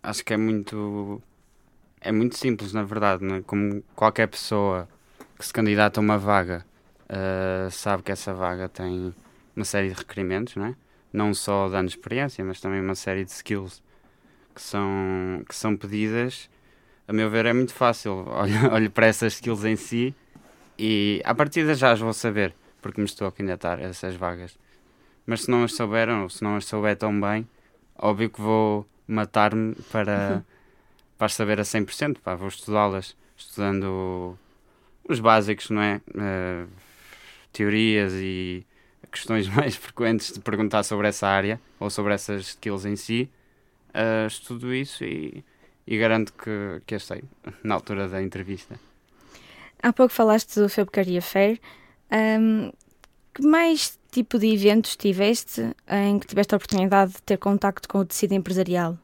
Acho 0.03 0.25
que 0.25 0.33
é 0.33 0.37
muito 0.37 1.21
é 2.01 2.13
muito 2.13 2.37
simples 2.37 2.73
na 2.73 2.83
verdade, 2.83 3.25
é? 3.27 3.43
como 3.43 3.83
qualquer 3.95 4.29
pessoa 4.29 4.89
que 5.39 5.45
se 5.45 5.53
candidata 5.53 6.01
a 6.01 6.03
uma 6.03 6.19
vaga 6.19 6.65
uh, 7.11 7.71
sabe 7.71 8.03
que 8.03 8.13
essa 8.13 8.33
vaga 8.33 8.69
tem 8.69 9.15
uma 9.57 9.65
série 9.65 9.89
de 9.89 9.95
requerimentos, 9.95 10.55
não 10.57 10.67
é? 10.67 10.75
Não 11.13 11.35
só 11.35 11.69
de 11.69 11.87
experiência, 11.87 12.45
mas 12.45 12.61
também 12.61 12.81
uma 12.81 12.95
série 12.95 13.25
de 13.25 13.33
skills 13.33 13.83
que 14.55 14.63
são, 14.63 15.43
que 15.49 15.55
são 15.55 15.77
pedidas, 15.77 16.49
a 17.07 17.13
meu 17.13 17.29
ver, 17.29 17.47
é 17.47 17.53
muito 17.53 17.75
fácil. 17.75 18.25
Olho, 18.31 18.73
olho 18.73 18.91
para 18.91 19.07
essas 19.07 19.35
skills 19.35 19.65
em 19.65 19.77
si 19.77 20.15
e 20.79 21.21
à 21.25 21.35
partida 21.35 21.75
já 21.75 21.93
as 21.93 22.01
vou 22.01 22.13
saber, 22.13 22.55
porque 22.81 23.01
me 23.01 23.05
estou 23.05 23.27
a 23.27 23.33
candidatar 23.33 23.79
a 23.79 23.83
essas 23.83 24.15
vagas. 24.15 24.57
Mas 25.27 25.43
se 25.43 25.51
não 25.51 25.65
as 25.65 25.75
souberam, 25.75 26.23
ou 26.23 26.31
se 26.31 26.43
não 26.43 26.57
as 26.57 26.65
souber 26.65 26.97
tão 26.97 27.21
bem, 27.21 27.47
óbvio 27.99 28.31
que 28.31 28.41
vou 28.41 28.87
matar-me 29.07 29.75
para, 29.91 30.37
uhum. 30.37 30.43
para 31.19 31.29
saber 31.29 31.61
a 31.61 31.65
100%. 31.65 32.19
Pá, 32.23 32.35
vou 32.35 32.49
estudá-las, 32.49 33.17
estudando 33.37 34.39
os 35.09 35.21
básicos, 35.21 35.69
não 35.69 35.83
é? 35.83 36.01
Uh, 36.09 36.69
teorias 37.53 38.13
e 38.15 38.65
questões 39.11 39.49
mais 39.55 39.77
frequentes 39.77 40.33
de 40.33 40.41
perguntar 40.41 40.83
sobre 40.85 41.09
essa 41.09 41.27
área 41.27 41.61
ou 41.79 41.91
sobre 41.91 42.15
essas 42.15 42.49
skills 42.49 42.85
em 42.85 42.97
si. 42.97 43.29
Uh, 43.91 44.27
estudo 44.27 44.73
isso 44.73 45.05
e, 45.05 45.45
e 45.87 45.99
garanto 45.99 46.33
que, 46.33 46.83
que 46.87 46.99
sei 46.99 47.23
na 47.65 47.75
altura 47.75 48.09
da 48.09 48.23
entrevista. 48.23 48.79
Há 49.83 49.93
pouco 49.93 50.13
falaste 50.13 50.61
do 50.61 50.69
Febcaria 50.69 51.23
Fair. 51.23 51.61
Um, 52.13 52.71
que 53.33 53.43
mais 53.43 53.99
tipo 54.11 54.39
de 54.39 54.53
eventos 54.53 54.97
tiveste 54.97 55.75
em 55.89 56.19
que 56.19 56.27
tiveste 56.27 56.55
a 56.55 56.57
oportunidade 56.57 57.13
de 57.13 57.23
ter 57.23 57.39
contacto 57.39 57.89
com 57.89 57.99
o 57.99 58.05
tecido 58.05 58.33
empresarial? 58.33 58.99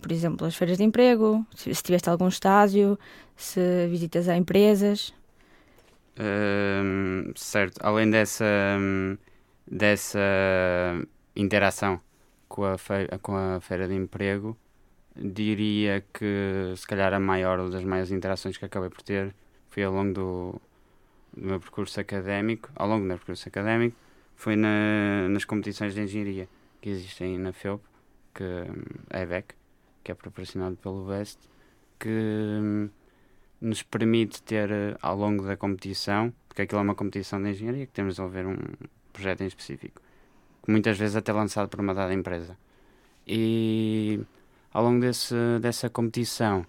Por 0.00 0.12
exemplo, 0.12 0.46
as 0.46 0.54
feiras 0.54 0.76
de 0.76 0.84
emprego, 0.84 1.44
se 1.54 1.72
tiveste 1.82 2.10
algum 2.10 2.28
estágio, 2.28 2.98
se 3.36 3.86
visitas 3.88 4.28
a 4.28 4.36
empresas? 4.36 5.14
Um, 6.18 7.32
certo, 7.34 7.80
além 7.82 8.10
dessa, 8.10 8.44
dessa 9.66 10.20
interação 11.34 12.00
com 12.54 12.64
a, 12.64 12.78
feira, 12.78 13.18
com 13.18 13.36
a 13.36 13.60
feira 13.60 13.88
de 13.88 13.94
emprego, 13.94 14.56
diria 15.16 16.04
que 16.12 16.72
se 16.76 16.86
calhar 16.86 17.12
a 17.12 17.18
maior 17.18 17.58
ou 17.58 17.68
das 17.68 17.82
maiores 17.82 18.12
interações 18.12 18.56
que 18.56 18.64
acabei 18.64 18.90
por 18.90 19.02
ter 19.02 19.34
foi 19.70 19.82
ao 19.82 19.92
longo 19.92 20.14
do, 20.14 20.60
do 21.36 21.48
meu 21.48 21.58
percurso 21.58 21.98
académico, 21.98 22.70
ao 22.76 22.86
longo 22.86 23.00
do 23.00 23.08
meu 23.08 23.16
percurso 23.16 23.48
académico, 23.48 23.96
foi 24.36 24.54
na, 24.54 25.28
nas 25.30 25.44
competições 25.44 25.94
de 25.94 26.02
engenharia 26.02 26.48
que 26.80 26.90
existem 26.90 27.36
na 27.38 27.52
FEUP, 27.52 27.82
que 28.32 28.44
é 28.44 29.18
a 29.18 29.22
EBEC, 29.22 29.52
que 30.04 30.12
é 30.12 30.14
proporcionado 30.14 30.76
pelo 30.76 31.06
BEST, 31.06 31.40
que 31.98 32.08
hum, 32.08 32.88
nos 33.60 33.82
permite 33.82 34.40
ter 34.44 34.70
ao 35.02 35.16
longo 35.16 35.44
da 35.44 35.56
competição, 35.56 36.32
porque 36.48 36.62
aquilo 36.62 36.78
é 36.78 36.84
uma 36.84 36.94
competição 36.94 37.42
de 37.42 37.50
engenharia, 37.50 37.84
que 37.84 37.92
temos 37.92 38.14
de 38.14 38.22
desenvolver 38.22 38.46
um 38.46 38.56
projeto 39.12 39.40
em 39.40 39.46
específico, 39.46 40.00
muitas 40.66 40.98
vezes 40.98 41.16
até 41.16 41.32
lançado 41.32 41.68
por 41.68 41.80
uma 41.80 41.94
dada 41.94 42.12
empresa. 42.12 42.56
E 43.26 44.20
ao 44.72 44.82
longo 44.84 45.00
desse, 45.00 45.34
dessa 45.60 45.88
competição 45.88 46.66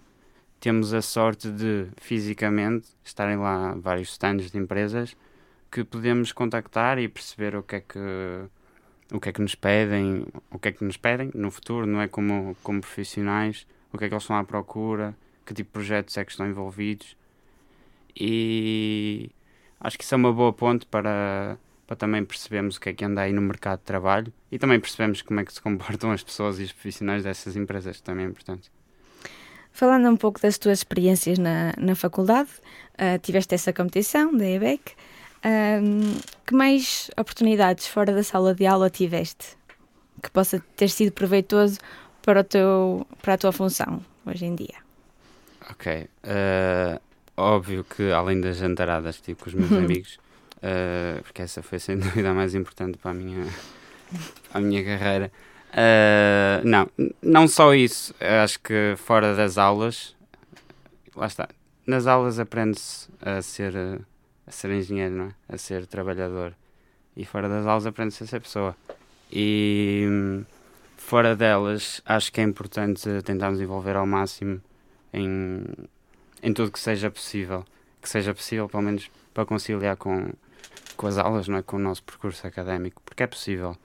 temos 0.60 0.94
a 0.94 1.02
sorte 1.02 1.50
de, 1.50 1.86
fisicamente, 1.98 2.88
estarem 3.04 3.36
lá 3.36 3.74
vários 3.74 4.10
stands 4.10 4.50
de 4.50 4.58
empresas 4.58 5.16
que 5.70 5.84
podemos 5.84 6.32
contactar 6.32 6.98
e 6.98 7.08
perceber 7.08 7.54
o 7.56 7.62
que 7.62 7.76
é 7.76 7.80
que 7.80 7.98
o 9.12 9.20
que 9.20 9.28
é 9.28 9.32
que 9.32 9.40
nos 9.40 9.54
pedem, 9.54 10.26
o 10.50 10.58
que 10.58 10.68
é 10.68 10.72
que 10.72 10.84
nos 10.84 10.96
pedem 10.96 11.30
no 11.34 11.50
futuro, 11.50 11.86
não 11.86 12.00
é 12.00 12.08
como 12.08 12.56
como 12.62 12.80
profissionais, 12.80 13.66
o 13.92 13.98
que 13.98 14.04
é 14.04 14.08
que 14.08 14.14
eles 14.14 14.24
estão 14.24 14.36
à 14.36 14.44
procura, 14.44 15.16
que 15.44 15.54
tipo 15.54 15.68
de 15.68 15.72
projetos 15.72 16.16
é 16.16 16.24
que 16.24 16.32
estão 16.32 16.46
envolvidos. 16.48 17.16
E 18.18 19.30
acho 19.80 19.98
que 19.98 20.04
isso 20.04 20.14
é 20.14 20.16
uma 20.16 20.32
boa 20.32 20.52
ponte 20.52 20.86
para 20.86 21.58
para 21.86 21.96
também 21.96 22.24
percebermos 22.24 22.76
o 22.76 22.80
que 22.80 22.88
é 22.90 22.92
que 22.92 23.04
anda 23.04 23.22
aí 23.22 23.32
no 23.32 23.42
mercado 23.42 23.78
de 23.78 23.84
trabalho 23.84 24.32
e 24.50 24.58
também 24.58 24.80
percebemos 24.80 25.22
como 25.22 25.40
é 25.40 25.44
que 25.44 25.52
se 25.52 25.60
comportam 25.60 26.10
as 26.10 26.22
pessoas 26.22 26.58
e 26.58 26.64
os 26.64 26.72
profissionais 26.72 27.24
dessas 27.24 27.56
empresas, 27.56 27.98
que 27.98 28.02
também 28.02 28.26
é 28.26 28.28
importante. 28.28 28.70
Falando 29.72 30.08
um 30.08 30.16
pouco 30.16 30.40
das 30.40 30.56
tuas 30.58 30.78
experiências 30.78 31.38
na, 31.38 31.74
na 31.76 31.94
faculdade, 31.94 32.48
uh, 32.94 33.18
tiveste 33.20 33.54
essa 33.54 33.72
competição 33.72 34.34
da 34.34 34.46
EBEC. 34.46 34.94
Que 36.44 36.54
mais 36.54 37.08
oportunidades 37.16 37.86
fora 37.86 38.12
da 38.12 38.22
sala 38.24 38.52
de 38.52 38.66
aula 38.66 38.90
tiveste 38.90 39.56
que 40.22 40.30
possa 40.30 40.62
ter 40.76 40.88
sido 40.88 41.12
proveitoso 41.12 41.78
para, 42.22 42.40
o 42.40 42.44
teu, 42.44 43.06
para 43.22 43.34
a 43.34 43.38
tua 43.38 43.52
função 43.52 44.04
hoje 44.24 44.44
em 44.44 44.54
dia? 44.54 44.74
Ok. 45.70 46.08
Uh, 46.24 47.00
óbvio 47.36 47.84
que 47.84 48.10
além 48.10 48.40
das 48.40 48.56
jantaradas 48.56 49.20
tipo 49.20 49.44
com 49.44 49.50
os 49.50 49.54
meus 49.54 49.72
amigos, 49.72 50.18
uh, 50.58 51.22
porque 51.22 51.42
essa 51.42 51.62
foi 51.62 51.78
sem 51.78 51.96
dúvida 51.98 52.30
a 52.30 52.34
mais 52.34 52.54
importante 52.54 52.98
para 52.98 53.12
a 53.12 53.14
minha, 53.14 53.44
para 54.50 54.58
a 54.58 54.60
minha 54.60 54.84
carreira, 54.84 55.32
Uh, 55.76 56.64
não, 56.64 56.88
não 57.20 57.46
só 57.46 57.74
isso. 57.74 58.14
Acho 58.18 58.58
que 58.60 58.94
fora 58.96 59.34
das 59.34 59.58
aulas, 59.58 60.16
lá 61.14 61.26
está. 61.26 61.48
Nas 61.86 62.06
aulas 62.06 62.38
aprende-se 62.38 63.08
a 63.20 63.42
ser, 63.42 63.74
a 64.46 64.50
ser 64.50 64.70
engenheiro, 64.70 65.14
não 65.14 65.24
é? 65.26 65.34
A 65.48 65.58
ser 65.58 65.86
trabalhador. 65.86 66.54
E 67.14 67.24
fora 67.24 67.48
das 67.48 67.66
aulas 67.66 67.86
aprende-se 67.86 68.24
a 68.24 68.26
ser 68.26 68.40
pessoa. 68.40 68.74
E 69.30 70.06
fora 70.96 71.36
delas, 71.36 72.00
acho 72.06 72.32
que 72.32 72.40
é 72.40 72.44
importante 72.44 73.08
tentarmos 73.22 73.60
envolver 73.60 73.96
ao 73.96 74.06
máximo 74.06 74.60
em, 75.12 75.62
em 76.42 76.52
tudo 76.54 76.72
que 76.72 76.80
seja 76.80 77.10
possível. 77.10 77.64
Que 78.00 78.08
seja 78.08 78.34
possível, 78.34 78.68
pelo 78.68 78.82
menos, 78.82 79.10
para 79.34 79.44
conciliar 79.44 79.96
com, 79.96 80.30
com 80.96 81.06
as 81.06 81.18
aulas, 81.18 81.48
não 81.48 81.58
é? 81.58 81.62
Com 81.62 81.76
o 81.76 81.80
nosso 81.80 82.02
percurso 82.02 82.46
académico. 82.46 83.02
Porque 83.04 83.22
é 83.22 83.26
possível 83.26 83.76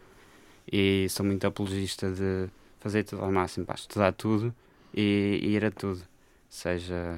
e 0.71 1.07
sou 1.09 1.25
muito 1.25 1.45
apologista 1.45 2.09
de 2.11 2.49
fazer 2.79 3.03
tudo 3.03 3.23
ao 3.23 3.31
máximo, 3.31 3.65
para 3.65 3.75
estudar 3.75 4.11
tudo 4.13 4.53
e, 4.93 5.39
e, 5.43 5.55
ir 5.55 5.65
a 5.65 5.71
tudo, 5.71 6.01
seja 6.49 7.17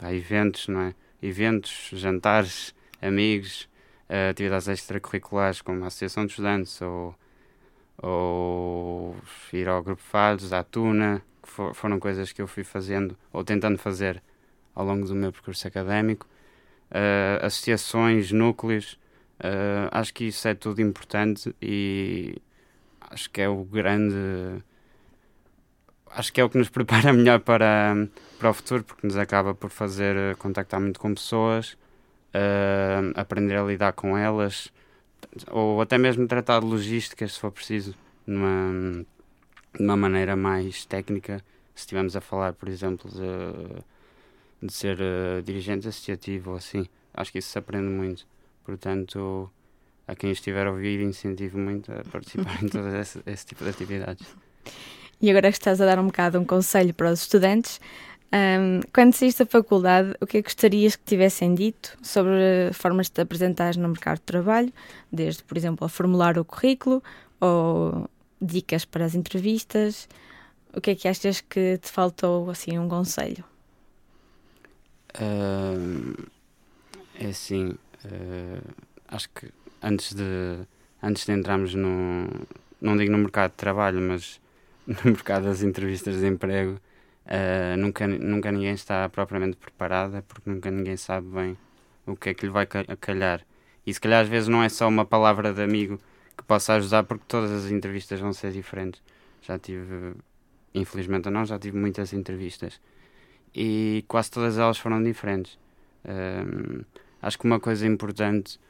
a 0.00 0.12
eventos, 0.12 0.68
não 0.68 0.80
é? 0.80 0.94
Eventos, 1.22 1.90
jantares, 1.92 2.74
amigos, 3.00 3.68
uh, 4.08 4.30
atividades 4.30 4.68
extracurriculares 4.68 5.62
como 5.62 5.84
a 5.84 5.88
Associação 5.88 6.24
de 6.24 6.32
Estudantes 6.32 6.80
ou, 6.80 7.14
ou 7.98 9.16
ir 9.52 9.68
ao 9.68 9.82
Grupo 9.82 10.02
Fados, 10.02 10.52
à 10.52 10.62
Tuna, 10.62 11.22
que 11.42 11.48
for, 11.48 11.74
foram 11.74 11.98
coisas 11.98 12.32
que 12.32 12.42
eu 12.42 12.46
fui 12.46 12.62
fazendo 12.62 13.16
ou 13.32 13.42
tentando 13.42 13.78
fazer 13.78 14.22
ao 14.74 14.84
longo 14.84 15.06
do 15.06 15.14
meu 15.14 15.32
percurso 15.32 15.66
académico. 15.66 16.26
Uh, 16.90 17.44
associações, 17.44 18.32
núcleos, 18.32 18.98
uh, 19.40 19.88
acho 19.90 20.14
que 20.14 20.24
isso 20.24 20.48
é 20.48 20.54
tudo 20.54 20.80
importante 20.80 21.54
e 21.60 22.40
acho 23.10 23.30
que 23.30 23.40
é 23.40 23.48
o 23.48 23.64
grande. 23.64 24.62
Acho 26.10 26.32
que 26.32 26.40
é 26.40 26.44
o 26.44 26.50
que 26.50 26.58
nos 26.58 26.68
prepara 26.70 27.12
melhor 27.12 27.40
para, 27.40 28.08
para 28.38 28.50
o 28.50 28.54
futuro, 28.54 28.82
porque 28.84 29.06
nos 29.06 29.16
acaba 29.16 29.54
por 29.54 29.70
fazer 29.70 30.16
eh, 30.16 30.34
contactar 30.36 30.80
muito 30.80 30.98
com 30.98 31.14
pessoas, 31.14 31.72
uh, 32.34 33.12
aprender 33.14 33.56
a 33.56 33.62
lidar 33.62 33.92
com 33.92 34.16
elas, 34.16 34.72
ou 35.50 35.80
até 35.82 35.98
mesmo 35.98 36.26
tratar 36.26 36.60
de 36.60 36.66
logística, 36.66 37.28
se 37.28 37.38
for 37.38 37.52
preciso, 37.52 37.94
numa, 38.26 39.04
de 39.74 39.82
uma 39.82 39.96
maneira 39.96 40.34
mais 40.34 40.84
técnica. 40.86 41.44
Se 41.74 41.82
estivermos 41.82 42.16
a 42.16 42.20
falar, 42.20 42.54
por 42.54 42.68
exemplo, 42.68 43.10
de, 43.10 43.82
de 44.62 44.72
ser 44.72 44.98
uh, 45.00 45.42
dirigente 45.42 45.88
associativo 45.88 46.50
ou 46.50 46.56
assim, 46.56 46.86
acho 47.14 47.32
que 47.32 47.38
isso 47.38 47.50
se 47.50 47.58
aprende 47.58 47.88
muito. 47.88 48.26
Portanto, 48.64 49.50
a 50.06 50.14
quem 50.14 50.30
estiver 50.30 50.66
a 50.66 50.70
ouvir, 50.70 51.00
incentivo 51.00 51.58
muito 51.58 51.92
a 51.92 52.02
participar 52.10 52.62
em 52.62 52.68
todo 52.68 52.88
esse, 52.96 53.20
esse, 53.26 53.46
tipo 53.46 53.64
de 53.64 53.70
atividades. 53.70 54.26
E 55.20 55.30
agora 55.30 55.50
que 55.50 55.58
estás 55.58 55.80
a 55.80 55.86
dar 55.86 55.98
um 55.98 56.06
bocado 56.06 56.38
um 56.38 56.44
conselho 56.44 56.94
para 56.94 57.10
os 57.10 57.22
estudantes, 57.22 57.80
um, 58.32 58.80
quando 58.92 59.14
saíste 59.14 59.42
da 59.44 59.50
faculdade, 59.50 60.14
o 60.20 60.26
que 60.26 60.38
é 60.38 60.42
que 60.42 60.48
gostarias 60.48 60.96
que 60.96 61.04
tivessem 61.04 61.54
dito 61.54 61.96
sobre 62.02 62.70
formas 62.72 63.06
de 63.06 63.12
te 63.12 63.20
apresentar 63.22 63.76
no 63.76 63.88
mercado 63.88 64.16
de 64.16 64.24
trabalho, 64.24 64.72
desde, 65.10 65.42
por 65.42 65.56
exemplo, 65.56 65.84
a 65.84 65.88
formular 65.88 66.38
o 66.38 66.44
currículo 66.44 67.02
ou 67.40 68.08
dicas 68.40 68.84
para 68.84 69.04
as 69.04 69.14
entrevistas? 69.14 70.08
O 70.74 70.80
que 70.80 70.90
é 70.90 70.94
que 70.94 71.08
achas 71.08 71.40
que 71.40 71.78
te 71.78 71.90
faltou, 71.90 72.50
assim, 72.50 72.78
um 72.78 72.88
conselho? 72.88 73.44
Uh, 75.14 76.28
é 77.18 77.26
assim, 77.26 77.74
uh, 78.04 78.74
acho 79.08 79.28
que 79.30 79.50
antes 79.82 80.14
de, 80.14 80.66
antes 81.02 81.24
de 81.24 81.32
entrarmos 81.32 81.74
no, 81.74 82.28
não 82.80 82.96
digo 82.96 83.10
no 83.10 83.18
mercado 83.18 83.50
de 83.50 83.56
trabalho, 83.56 84.00
mas 84.00 84.40
no 84.86 85.12
mercado 85.12 85.44
das 85.44 85.62
entrevistas 85.62 86.20
de 86.20 86.26
emprego, 86.26 86.80
uh, 87.26 87.76
nunca, 87.76 88.06
nunca 88.06 88.52
ninguém 88.52 88.72
está 88.72 89.08
propriamente 89.08 89.56
preparada, 89.56 90.22
porque 90.22 90.48
nunca 90.48 90.70
ninguém 90.70 90.96
sabe 90.96 91.26
bem 91.28 91.56
o 92.06 92.16
que 92.16 92.30
é 92.30 92.34
que 92.34 92.46
lhe 92.46 92.52
vai 92.52 92.66
calhar. 92.66 93.44
E 93.86 93.92
se 93.92 94.00
calhar 94.00 94.22
às 94.22 94.28
vezes 94.28 94.48
não 94.48 94.62
é 94.62 94.68
só 94.68 94.88
uma 94.88 95.04
palavra 95.04 95.52
de 95.52 95.62
amigo 95.62 96.00
que 96.36 96.44
possa 96.44 96.74
ajudar, 96.74 97.04
porque 97.04 97.24
todas 97.26 97.50
as 97.50 97.70
entrevistas 97.70 98.20
vão 98.20 98.32
ser 98.32 98.52
diferentes. 98.52 99.02
Já 99.42 99.58
tive, 99.58 100.14
infelizmente 100.74 101.26
ou 101.26 101.32
não, 101.32 101.44
já 101.44 101.58
tive 101.58 101.76
muitas 101.76 102.12
entrevistas. 102.12 102.80
E 103.54 104.04
quase 104.08 104.30
todas 104.30 104.58
elas 104.58 104.78
foram 104.78 105.02
diferentes. 105.02 105.58
Um, 106.04 106.84
acho 107.22 107.38
que 107.38 107.44
uma 107.44 107.60
coisa 107.60 107.86
importante 107.86 108.60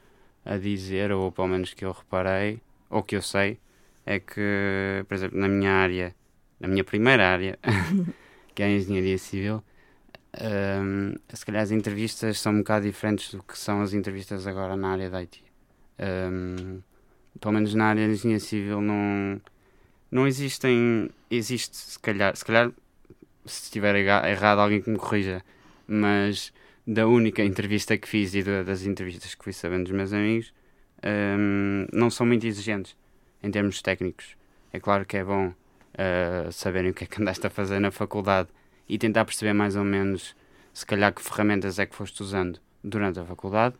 a 0.44 0.56
dizer, 0.56 1.12
ou 1.12 1.30
pelo 1.32 1.49
menos 1.49 1.75
que 1.75 1.85
eu 1.85 1.92
reparei, 1.92 2.61
ou 2.88 3.02
que 3.02 3.16
eu 3.16 3.23
sei, 3.23 3.58
é 4.06 4.18
que, 4.18 5.04
por 5.06 5.14
exemplo, 5.14 5.38
na 5.38 5.49
minha 5.49 5.73
área 5.73 6.14
na 6.61 6.68
minha 6.68 6.85
primeira 6.85 7.28
área, 7.28 7.58
que 8.54 8.62
é 8.62 8.66
a 8.66 8.70
engenharia 8.70 9.18
civil, 9.18 9.62
um, 10.40 11.14
se 11.32 11.44
calhar 11.44 11.62
as 11.62 11.70
entrevistas 11.70 12.40
são 12.40 12.52
um 12.52 12.58
bocado 12.58 12.87
diferentes 12.87 13.32
do 13.32 13.42
que 13.42 13.56
são 13.58 13.80
as 13.80 13.92
entrevistas 13.92 14.47
agora 14.47 14.76
na 14.76 14.92
área 14.92 15.11
da 15.11 15.18
IT. 15.18 15.42
Um, 15.99 16.80
pelo 17.40 17.54
menos 17.54 17.75
na 17.75 17.87
área 17.87 18.06
de 18.06 18.14
engenharia 18.14 18.40
civil 18.40 18.80
não, 18.80 19.40
não 20.11 20.26
existem, 20.26 21.11
existe 21.30 21.76
se 21.76 21.99
calhar, 21.99 22.37
se 22.37 22.44
calhar 22.44 22.70
se 23.48 23.64
estiver 23.64 23.96
errado 23.96 24.60
alguém 24.60 24.80
que 24.80 24.90
me 24.90 24.98
corrija, 24.98 25.42
mas 25.86 26.52
da 26.86 27.06
única 27.06 27.42
entrevista 27.42 27.96
que 27.98 28.08
fiz 28.08 28.34
e 28.34 28.42
das 28.42 28.84
entrevistas 28.84 29.34
que 29.34 29.44
fui 29.44 29.52
sabendo 29.52 29.84
dos 29.84 29.92
meus 29.92 30.12
amigos, 30.12 30.54
um, 31.04 31.86
não 31.92 32.10
são 32.10 32.26
muito 32.26 32.46
exigentes 32.46 32.96
em 33.42 33.50
termos 33.50 33.82
técnicos. 33.82 34.36
É 34.72 34.80
claro 34.80 35.04
que 35.04 35.16
é 35.16 35.24
bom 35.24 35.48
uh, 35.48 36.52
saberem 36.52 36.90
o 36.90 36.94
que 36.94 37.04
é 37.04 37.06
que 37.06 37.20
andaste 37.20 37.46
a 37.46 37.50
fazer 37.50 37.78
na 37.78 37.90
faculdade 37.90 38.48
e 38.88 38.96
tentar 38.98 39.24
perceber 39.24 39.52
mais 39.52 39.76
ou 39.76 39.84
menos, 39.84 40.34
se 40.72 40.86
calhar, 40.86 41.12
que 41.12 41.22
ferramentas 41.22 41.78
é 41.78 41.86
que 41.86 41.94
foste 41.94 42.22
usando 42.22 42.58
durante 42.82 43.20
a 43.20 43.24
faculdade, 43.24 43.76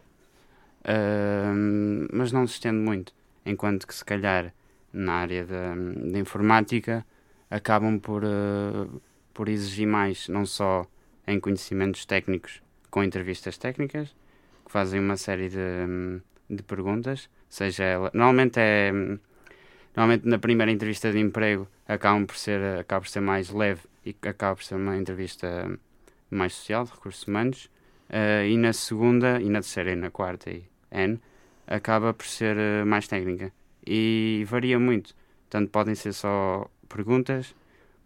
uh, 0.85 2.09
mas 2.13 2.31
não 2.31 2.47
se 2.47 2.55
estende 2.55 2.79
muito. 2.79 3.15
Enquanto 3.45 3.87
que, 3.87 3.95
se 3.95 4.05
calhar, 4.05 4.53
na 4.93 5.15
área 5.15 5.45
da, 5.47 5.75
da 5.75 6.19
informática, 6.19 7.07
acabam 7.51 7.99
por, 7.99 8.23
uh, 8.23 9.01
por 9.39 9.49
exigir 9.49 9.87
mais, 9.87 10.27
não 10.29 10.45
só 10.45 10.85
em 11.25 11.39
conhecimentos 11.39 12.05
técnicos 12.05 12.61
com 12.91 13.05
entrevistas 13.05 13.57
técnicas, 13.57 14.09
que 14.67 14.73
fazem 14.73 14.99
uma 14.99 15.17
série 15.17 15.49
de, 15.49 16.21
de 16.51 16.61
perguntas, 16.65 17.31
seja 17.49 17.85
ela. 17.85 18.11
Normalmente 18.13 18.59
é. 18.59 18.91
Normalmente 19.95 20.27
na 20.27 20.41
primeira 20.41 20.73
entrevista 20.73 21.13
de 21.13 21.21
emprego 21.21 21.69
acaba 21.87 22.27
por 22.27 22.35
ser, 22.35 22.81
acaba 22.81 23.03
por 23.03 23.09
ser 23.09 23.21
mais 23.21 23.51
leve 23.51 23.83
e 24.05 24.11
acaba 24.23 24.57
por 24.57 24.65
ser 24.65 24.75
uma 24.75 24.97
entrevista 24.97 25.79
mais 26.29 26.55
social, 26.55 26.85
de 26.85 26.91
recursos 26.91 27.23
humanos, 27.29 27.71
uh, 28.11 28.45
e 28.45 28.57
na 28.57 28.73
segunda, 28.73 29.41
e 29.41 29.49
na 29.49 29.61
terceira 29.61 29.93
e 29.93 29.97
na 29.97 30.11
quarta 30.11 30.51
e 30.51 30.65
N, 30.91 31.21
acaba 31.65 32.13
por 32.13 32.27
ser 32.27 32.57
uh, 32.57 32.85
mais 32.85 33.07
técnica. 33.07 33.53
E 33.87 34.45
varia 34.49 34.81
muito. 34.81 35.15
Tanto 35.49 35.71
podem 35.71 35.95
ser 35.95 36.13
só 36.13 36.69
perguntas, 36.89 37.55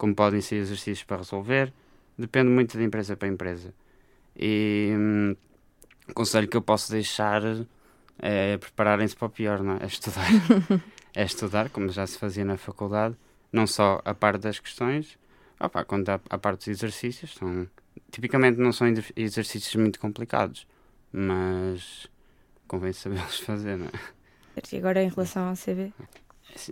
como 0.02 0.16
podem 0.16 0.40
ser 0.40 0.56
exercícios 0.56 1.04
para 1.04 1.18
resolver, 1.18 1.72
depende 2.18 2.50
muito 2.50 2.76
de 2.76 2.82
empresa 2.82 3.16
para 3.16 3.28
empresa. 3.28 3.72
E 4.36 4.92
hum, 4.98 5.36
o 6.08 6.12
conselho 6.12 6.48
que 6.48 6.56
eu 6.56 6.60
posso 6.60 6.90
deixar 6.90 7.40
é 8.18 8.56
prepararem-se 8.56 9.14
para 9.14 9.26
o 9.26 9.30
pior, 9.30 9.62
não 9.62 9.76
é? 9.76 9.84
É 9.84 9.86
estudar. 9.86 10.26
é 11.14 11.22
estudar, 11.22 11.70
como 11.70 11.88
já 11.88 12.04
se 12.04 12.18
fazia 12.18 12.44
na 12.44 12.56
faculdade, 12.56 13.14
não 13.52 13.64
só 13.64 14.02
a 14.04 14.12
parte 14.12 14.40
das 14.40 14.58
questões, 14.58 15.16
opa, 15.60 15.84
quanto 15.84 16.08
a, 16.08 16.20
a 16.30 16.36
parte 16.36 16.58
dos 16.58 16.78
exercícios. 16.80 17.34
São, 17.34 17.68
tipicamente 18.10 18.58
não 18.58 18.72
são 18.72 18.88
exercícios 19.14 19.76
muito 19.76 20.00
complicados, 20.00 20.66
mas 21.12 22.08
convém 22.66 22.92
sabê-los 22.92 23.38
fazer, 23.46 23.78
não 23.78 23.86
é? 23.86 24.62
E 24.72 24.76
agora 24.78 25.00
em 25.00 25.08
relação 25.08 25.48
ao 25.48 25.54
CV? 25.54 25.92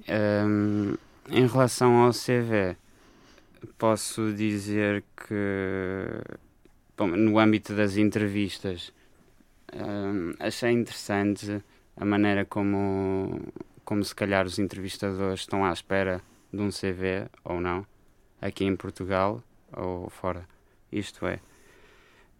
Um, 0.09 0.97
em 1.29 1.47
relação 1.47 1.95
ao 2.03 2.11
CV, 2.11 2.77
posso 3.79 4.33
dizer 4.33 5.05
que 5.17 6.23
bom, 6.97 7.09
no 7.09 7.39
âmbito 7.39 7.75
das 7.75 7.97
entrevistas 7.97 8.93
um, 9.73 10.35
achei 10.39 10.73
interessante 10.73 11.63
a 11.97 12.05
maneira 12.05 12.45
como, 12.45 13.41
como 13.85 14.03
se 14.03 14.15
calhar 14.15 14.47
os 14.47 14.59
entrevistadores 14.59 15.41
estão 15.41 15.65
à 15.65 15.73
espera 15.73 16.21
de 16.53 16.61
um 16.61 16.71
CV 16.71 17.29
ou 17.45 17.61
não, 17.61 17.87
aqui 18.41 18.65
em 18.65 18.75
Portugal 18.75 19.43
ou 19.73 20.11
fora. 20.11 20.47
Isto 20.91 21.27
é. 21.27 21.41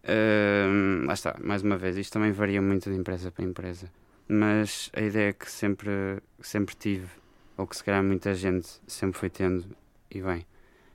Um, 0.03 1.05
lá 1.05 1.13
está, 1.13 1.37
mais 1.41 1.61
uma 1.61 1.77
vez, 1.77 1.95
isto 1.95 2.13
também 2.13 2.31
varia 2.31 2.61
muito 2.61 2.89
de 2.89 2.97
empresa 2.97 3.31
para 3.31 3.45
empresa. 3.45 3.91
Mas 4.27 4.89
a 4.93 5.01
ideia 5.01 5.31
que 5.31 5.49
sempre, 5.49 6.21
sempre 6.39 6.75
tive, 6.75 7.07
ou 7.55 7.67
que 7.67 7.75
se 7.75 7.83
calhar 7.83 8.03
muita 8.03 8.33
gente 8.33 8.67
sempre 8.87 9.19
foi 9.19 9.29
tendo, 9.29 9.65
e 10.09 10.21
bem, 10.21 10.45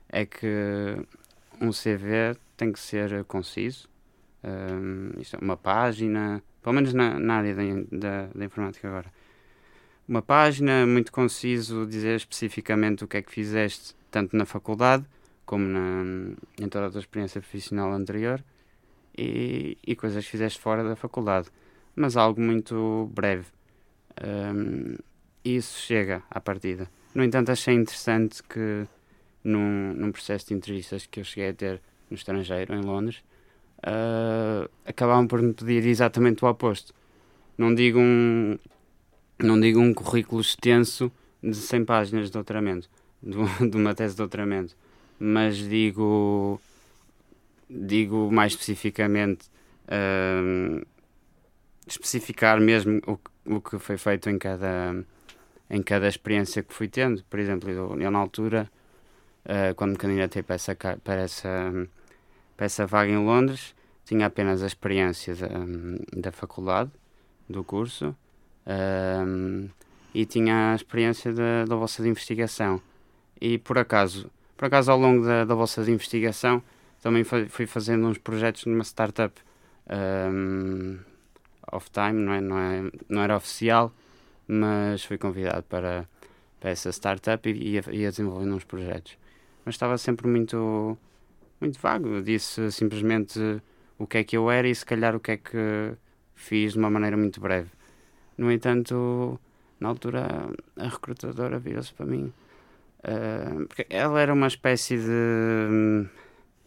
é 0.09 0.25
que 0.25 0.97
um 1.61 1.71
CV 1.71 2.37
tem 2.55 2.71
que 2.71 2.79
ser 2.79 3.23
conciso. 3.25 3.87
Um, 4.43 5.11
é 5.19 5.43
uma 5.43 5.57
página, 5.57 6.41
pelo 6.61 6.75
menos 6.75 6.93
na, 6.93 7.19
na 7.19 7.35
área 7.35 7.55
da, 7.55 7.63
da, 7.91 8.29
da, 8.33 8.45
informática 8.45 8.87
agora. 8.87 9.11
Uma 10.07 10.21
página 10.21 10.85
muito 10.85 11.11
conciso, 11.11 11.85
dizer 11.85 12.15
especificamente 12.15 13.03
o 13.03 13.07
que 13.07 13.17
é 13.17 13.21
que 13.21 13.31
fizeste, 13.31 13.95
tanto 14.09 14.37
na 14.37 14.45
faculdade 14.45 15.05
como 15.45 15.65
na, 15.65 16.03
em 16.61 16.69
toda 16.69 16.87
a 16.87 16.89
tua 16.89 16.99
experiência 16.99 17.41
profissional 17.41 17.91
anterior 17.93 18.43
e, 19.17 19.77
e 19.85 19.95
coisas 19.95 20.23
que 20.23 20.31
fizeste 20.31 20.59
fora 20.59 20.83
da 20.83 20.95
faculdade. 20.95 21.49
Mas 21.95 22.15
algo 22.15 22.39
muito 22.39 23.09
breve. 23.13 23.47
Um, 24.23 24.95
isso 25.43 25.79
chega 25.79 26.21
à 26.29 26.39
partida. 26.39 26.89
No 27.15 27.23
entanto, 27.23 27.51
achei 27.51 27.73
interessante 27.73 28.43
que 28.43 28.85
num, 29.47 29.93
num 29.93 30.11
processo 30.11 30.47
de 30.47 30.53
entrevistas 30.53 31.05
que 31.05 31.21
eu 31.21 31.23
cheguei 31.23 31.49
a 31.49 31.53
ter 31.53 31.81
no 32.09 32.15
estrangeiro, 32.15 32.75
em 32.75 32.81
Londres, 32.81 33.23
uh, 33.79 34.69
acabavam 34.85 35.25
por 35.25 35.41
me 35.41 35.53
pedir 35.53 35.85
exatamente 35.87 36.43
o 36.43 36.49
oposto. 36.49 36.93
Não 37.57 37.73
digo 37.73 37.99
um, 37.99 38.57
não 39.39 39.59
digo 39.59 39.79
um 39.79 39.93
currículo 39.93 40.41
extenso 40.41 41.11
de 41.41 41.55
100 41.55 41.85
páginas 41.85 42.25
de 42.27 42.33
doutoramento, 42.33 42.89
de, 43.23 43.69
de 43.69 43.77
uma 43.77 43.95
tese 43.95 44.13
de 44.13 44.17
doutoramento, 44.17 44.75
mas 45.19 45.57
digo, 45.57 46.59
digo 47.69 48.29
mais 48.31 48.51
especificamente, 48.51 49.47
uh, 49.87 50.85
especificar 51.87 52.59
mesmo 52.59 53.01
o, 53.07 53.55
o 53.55 53.61
que 53.61 53.79
foi 53.79 53.97
feito 53.97 54.29
em 54.29 54.37
cada, 54.37 55.03
em 55.69 55.81
cada 55.81 56.07
experiência 56.07 56.61
que 56.61 56.73
fui 56.73 56.89
tendo. 56.89 57.23
Por 57.29 57.39
exemplo, 57.39 57.69
eu, 57.69 57.99
eu 57.99 58.11
na 58.11 58.19
altura, 58.19 58.69
uh, 59.47 59.73
quando 59.75 59.91
me 59.91 59.97
candidatei 59.97 60.43
para 60.43 60.55
essa, 60.55 60.75
para 60.75 61.21
essa 61.21 61.89
para 62.57 62.65
essa 62.65 62.87
vaga 62.87 63.11
em 63.11 63.23
Londres, 63.23 63.75
tinha 64.03 64.25
apenas 64.25 64.63
a 64.63 64.67
experiência 64.67 65.35
da, 65.35 65.49
da 66.17 66.31
faculdade, 66.31 66.89
do 67.47 67.63
curso, 67.63 68.15
um, 68.65 69.69
e 70.13 70.25
tinha 70.25 70.71
a 70.71 70.75
experiência 70.75 71.31
da, 71.31 71.65
da 71.65 71.75
bolsa 71.75 72.01
de 72.01 72.09
investigação. 72.09 72.81
E 73.39 73.59
por 73.59 73.77
acaso, 73.77 74.31
por 74.57 74.65
acaso 74.65 74.91
ao 74.91 74.97
longo 74.97 75.23
da, 75.23 75.45
da 75.45 75.55
bolsa 75.55 75.83
de 75.83 75.91
investigação, 75.91 76.63
também 77.01 77.23
fui 77.23 77.67
fazendo 77.67 78.07
uns 78.07 78.17
projetos 78.17 78.65
numa 78.65 78.83
startup 78.83 79.39
um, 79.87 80.97
off-time, 81.71 82.13
não, 82.13 82.33
é, 82.33 82.41
não, 82.41 82.57
é, 82.57 82.91
não 83.07 83.21
era 83.21 83.37
oficial, 83.37 83.93
mas 84.47 85.03
fui 85.03 85.17
convidado 85.17 85.63
para, 85.63 86.07
para 86.59 86.71
essa 86.71 86.89
startup 86.89 87.47
e 87.47 87.75
ia, 87.75 87.83
ia 87.91 88.09
desenvolvendo 88.09 88.55
uns 88.55 88.63
projetos. 88.63 89.15
Mas 89.67 89.75
estava 89.75 89.97
sempre 89.97 90.29
muito 90.29 90.97
muito 91.59 91.77
vago. 91.81 92.21
Disse 92.21 92.71
simplesmente 92.71 93.37
o 93.99 94.07
que 94.07 94.19
é 94.19 94.23
que 94.23 94.37
eu 94.37 94.49
era 94.49 94.65
e 94.65 94.73
se 94.73 94.85
calhar 94.85 95.13
o 95.13 95.19
que 95.19 95.31
é 95.31 95.37
que 95.37 95.93
fiz 96.33 96.71
de 96.71 96.79
uma 96.79 96.89
maneira 96.89 97.17
muito 97.17 97.41
breve. 97.41 97.69
No 98.37 98.49
entanto, 98.49 99.37
na 99.77 99.89
altura, 99.89 100.49
a 100.77 100.87
recrutadora 100.87 101.59
virou-se 101.59 101.93
para 101.93 102.05
mim. 102.05 102.31
Uh, 102.99 103.67
porque 103.67 103.85
ela 103.89 104.21
era 104.21 104.33
uma 104.33 104.47
espécie 104.47 104.95
de. 104.95 106.07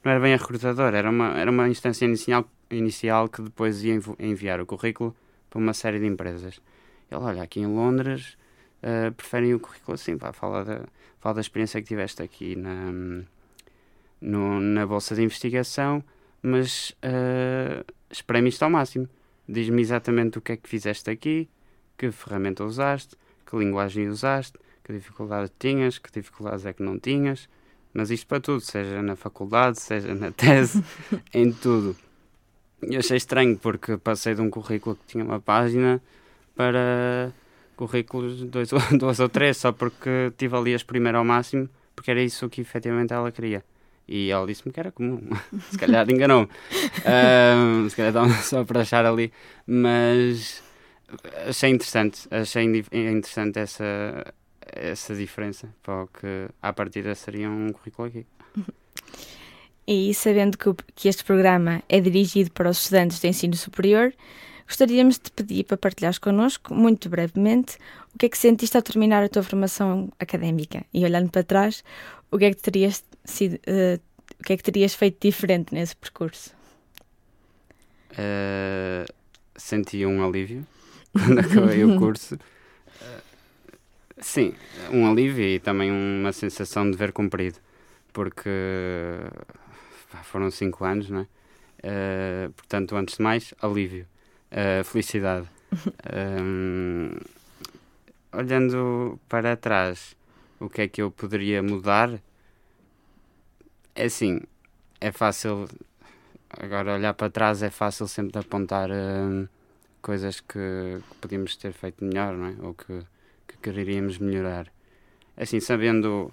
Não 0.05 0.13
era 0.13 0.21
bem 0.21 0.35
a 0.35 0.37
recrutadora, 0.37 0.99
era 0.99 1.09
uma, 1.09 1.39
era 1.39 1.51
uma 1.51 1.71
instância 1.71 2.05
inicial, 2.05 2.45
inicial 2.71 3.31
que 3.31 3.41
depois 3.41 3.83
ia 3.83 3.99
enviar 4.19 4.61
o 4.61 4.67
currículo 4.67 5.17
para 5.49 5.59
uma 5.59 5.73
série 5.73 5.99
de 5.99 6.07
empresas. 6.07 6.61
Ele, 7.11 7.21
olha, 7.23 7.43
aqui 7.43 7.61
em 7.61 7.67
Londres 7.67 8.37
uh, 8.83 9.13
preferem 9.13 9.55
o 9.55 9.61
currículo 9.61 9.95
assim, 9.95 10.17
pá, 10.17 10.33
fala, 10.33 10.65
da, 10.65 10.81
fala 11.19 11.37
da 11.37 11.41
experiência 11.41 11.81
que 11.81 11.89
tiveste 11.89 12.23
aqui 12.23 12.57
na 12.57 13.25
no, 14.21 14.61
na 14.61 14.87
bolsa 14.87 15.15
de 15.15 15.23
investigação, 15.23 16.05
mas 16.43 16.91
uh, 17.05 17.85
espreme 18.11 18.49
isto 18.49 18.63
ao 18.63 18.71
máximo. 18.71 19.09
Diz-me 19.49 19.81
exatamente 19.81 20.39
o 20.39 20.41
que 20.41 20.53
é 20.53 20.57
que 20.57 20.69
fizeste 20.69 21.11
aqui, 21.11 21.49
que 21.97 22.11
ferramenta 22.11 22.65
usaste, 22.65 23.17
que 23.47 23.57
linguagem 23.57 24.09
usaste, 24.09 24.59
que 24.85 24.93
dificuldade 24.93 25.51
tinhas, 25.59 25.99
que 25.99 26.11
dificuldades 26.13 26.67
é 26.67 26.73
que 26.73 26.83
não 26.83 26.99
tinhas, 26.99 27.49
mas 27.93 28.11
isto 28.11 28.27
para 28.27 28.41
tudo, 28.41 28.61
seja 28.61 29.03
na 29.03 29.17
faculdade, 29.17 29.81
seja 29.81 30.15
na 30.15 30.31
tese, 30.33 30.85
em 31.35 31.51
tudo. 31.53 31.97
Eu 32.83 33.01
achei 33.01 33.17
estranho 33.17 33.59
porque 33.59 33.97
passei 33.97 34.35
de 34.35 34.41
um 34.41 34.49
currículo 34.49 34.97
que 34.97 35.07
tinha 35.07 35.25
uma 35.25 35.41
página 35.41 36.01
para 36.55 37.33
currículos 37.81 38.43
dois, 38.43 38.69
dois 38.93 39.19
ou 39.21 39.29
três, 39.29 39.57
só 39.57 39.73
porque 39.73 40.33
tive 40.37 40.55
ali 40.55 40.75
as 40.75 40.83
primeiras 40.83 41.19
ao 41.19 41.25
máximo, 41.25 41.69
porque 41.97 42.11
era 42.11 42.23
isso 42.23 42.49
que 42.51 42.61
efetivamente 42.61 43.13
ela 43.15 43.33
queria. 43.33 43.65
E 44.07 44.31
ela 44.31 44.47
disse-me 44.47 44.73
que 44.73 44.81
era 44.81 44.93
comum. 44.93 45.21
se 45.71 45.79
calhar 45.79 46.09
enganou. 46.11 46.43
um, 46.43 47.89
se 47.89 47.97
calhar 47.97 48.11
estava 48.11 48.29
só 48.43 48.65
para 48.65 48.81
achar 48.81 49.07
ali. 49.07 49.33
Mas 49.67 50.63
achei 51.49 51.71
interessante. 51.71 52.29
Achei 52.31 52.65
interessante 52.65 53.59
essa, 53.61 54.35
essa 54.61 55.15
diferença 55.15 55.73
para 55.83 56.03
o 56.03 56.07
que 56.09 56.49
à 56.61 56.73
partida 56.73 57.15
seria 57.15 57.49
um 57.49 57.73
currículo 57.73 58.09
aqui. 58.09 58.27
E 59.87 60.13
sabendo 60.13 60.59
que, 60.59 60.75
que 60.95 61.09
este 61.09 61.25
programa 61.25 61.83
é 61.89 62.01
dirigido 62.01 62.51
para 62.51 62.69
os 62.69 62.79
estudantes 62.79 63.21
de 63.21 63.29
ensino 63.29 63.57
superior, 63.57 64.13
gostaríamos 64.71 65.19
de 65.19 65.33
pedir 65.33 65.65
para 65.65 65.77
partilhares 65.77 66.19
connosco, 66.19 66.73
muito 66.73 67.09
brevemente, 67.09 67.77
o 68.15 68.19
que 68.19 68.27
é 68.27 68.29
que 68.29 68.39
sentiste 68.39 68.77
ao 68.77 68.83
terminar 68.83 69.21
a 69.25 69.29
tua 69.29 69.43
formação 69.43 70.13
académica 70.17 70.85
e 70.95 71.05
olhando 71.05 71.29
para 71.29 71.43
trás, 71.43 71.83
o 72.31 72.39
que 72.39 72.45
é 72.45 72.51
que 72.55 72.63
terias 72.63 73.03
sido, 73.25 73.57
uh, 73.57 74.01
o 74.39 74.45
que 74.45 74.53
é 74.53 74.57
que 74.57 74.63
terias 74.63 74.95
feito 74.95 75.19
diferente 75.21 75.75
nesse 75.75 75.97
percurso? 75.97 76.55
Uh, 78.13 79.13
senti 79.57 80.07
um 80.07 80.25
alívio 80.25 80.65
quando 81.13 81.41
acabei 81.41 81.83
o 81.83 81.99
curso. 81.99 82.37
Uh, 82.37 83.23
sim, 84.21 84.55
um 84.93 85.11
alívio 85.11 85.45
e 85.45 85.59
também 85.59 85.91
uma 85.91 86.33
sensação 86.33 86.89
de 86.89 86.97
ver 86.97 87.11
cumprido, 87.11 87.59
porque 88.13 88.49
foram 90.23 90.49
cinco 90.49 90.85
anos, 90.85 91.11
não 91.11 91.21
é? 91.23 91.27
Uh, 91.83 92.53
portanto, 92.53 92.95
antes 92.95 93.17
de 93.17 93.23
mais, 93.23 93.53
alívio, 93.61 94.07
uh, 94.53 94.85
felicidade. 94.85 95.47
um, 96.43 97.11
olhando 98.33 99.19
para 99.29 99.57
trás, 99.57 100.17
o 100.59 100.69
que 100.69 100.83
é 100.83 100.89
que 100.89 101.03
eu 101.03 101.11
poderia 101.11 101.63
mudar? 101.63 102.21
É 103.95 104.05
assim, 104.05 104.41
é 105.01 105.13
fácil. 105.13 105.69
Agora, 106.51 106.95
olhar 106.95 107.15
para 107.15 107.31
trás 107.31 107.63
é 107.63 107.71
fácil 107.71 108.09
sempre 108.09 108.39
apontar 108.39 108.91
uh, 108.91 109.49
coisas 110.03 110.41
que, 110.41 110.99
que, 111.09 111.15
podíamos 111.21 111.57
ter 111.57 111.73
feito 111.73 112.05
melhor, 112.05 112.35
não 112.35 112.47
é? 112.47 112.55
Ou 112.61 112.75
que, 112.75 113.03
que 113.47 113.57
quereríamos 113.59 114.19
melhorar. 114.19 114.67
Assim, 115.37 115.61
sabendo, 115.61 116.33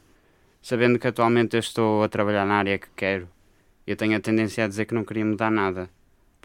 sabendo 0.62 1.00
que 1.00 1.08
atualmente 1.08 1.56
eu 1.56 1.60
estou 1.60 2.04
a 2.04 2.10
trabalhar 2.10 2.46
na 2.46 2.56
área 2.56 2.78
que 2.80 2.88
quero, 2.96 3.30
eu 3.86 3.96
tenho 3.96 4.18
a 4.18 4.20
tendência 4.20 4.66
a 4.66 4.68
dizer 4.68 4.86
que 4.86 4.94
não 4.94 5.06
queria 5.06 5.26
mudar 5.26 5.52
nada, 5.52 5.90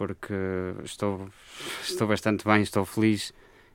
porque 0.03 0.35
estou, 0.83 1.31
estou 1.81 2.09
bastante 2.09 2.45
bem, 2.45 2.61
estou 2.61 2.85
feliz 2.85 3.33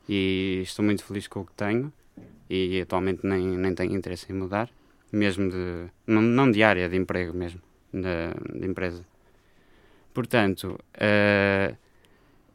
e 0.10 0.60
estou 0.62 0.84
muito 0.84 1.02
feliz 1.06 1.26
com 1.26 1.40
o 1.40 1.46
que 1.46 1.54
tenho 1.54 1.94
e 2.50 2.82
atualmente 2.82 3.26
nem, 3.26 3.58
nem 3.58 3.74
tenho 3.74 3.96
interesse 3.96 4.30
em 4.30 4.36
mudar, 4.36 4.70
mesmo 5.10 5.50
de. 5.50 5.88
não, 6.06 6.22
não 6.22 6.52
de 6.52 6.62
área, 6.64 6.90
de 6.90 6.98
emprego 6.98 7.34
mesmo, 7.34 7.62
de, 7.94 8.60
de 8.60 8.68
empresa. 8.68 9.06
Portanto, 10.14 10.78
uh, 10.96 11.78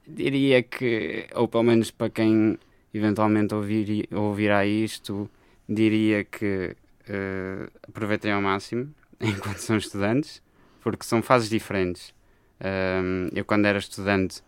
diria 0.06 0.62
que, 0.62 1.26
ou 1.34 1.48
pelo 1.48 1.62
menos 1.62 1.90
para 1.90 2.10
quem 2.10 2.58
eventualmente 2.92 3.54
ouvir, 3.54 4.06
ouvirá 4.12 4.66
isto, 4.66 5.30
diria 5.66 6.24
que 6.24 6.76
uh, 7.08 7.72
aproveitem 7.88 8.32
ao 8.32 8.42
máximo 8.42 8.94
enquanto 9.18 9.60
são 9.60 9.78
estudantes 9.78 10.42
porque 10.82 11.04
são 11.04 11.22
fases 11.22 11.48
diferentes. 11.48 12.12
Um, 12.62 13.28
eu, 13.34 13.44
quando 13.44 13.66
era 13.66 13.78
estudante, 13.78 14.40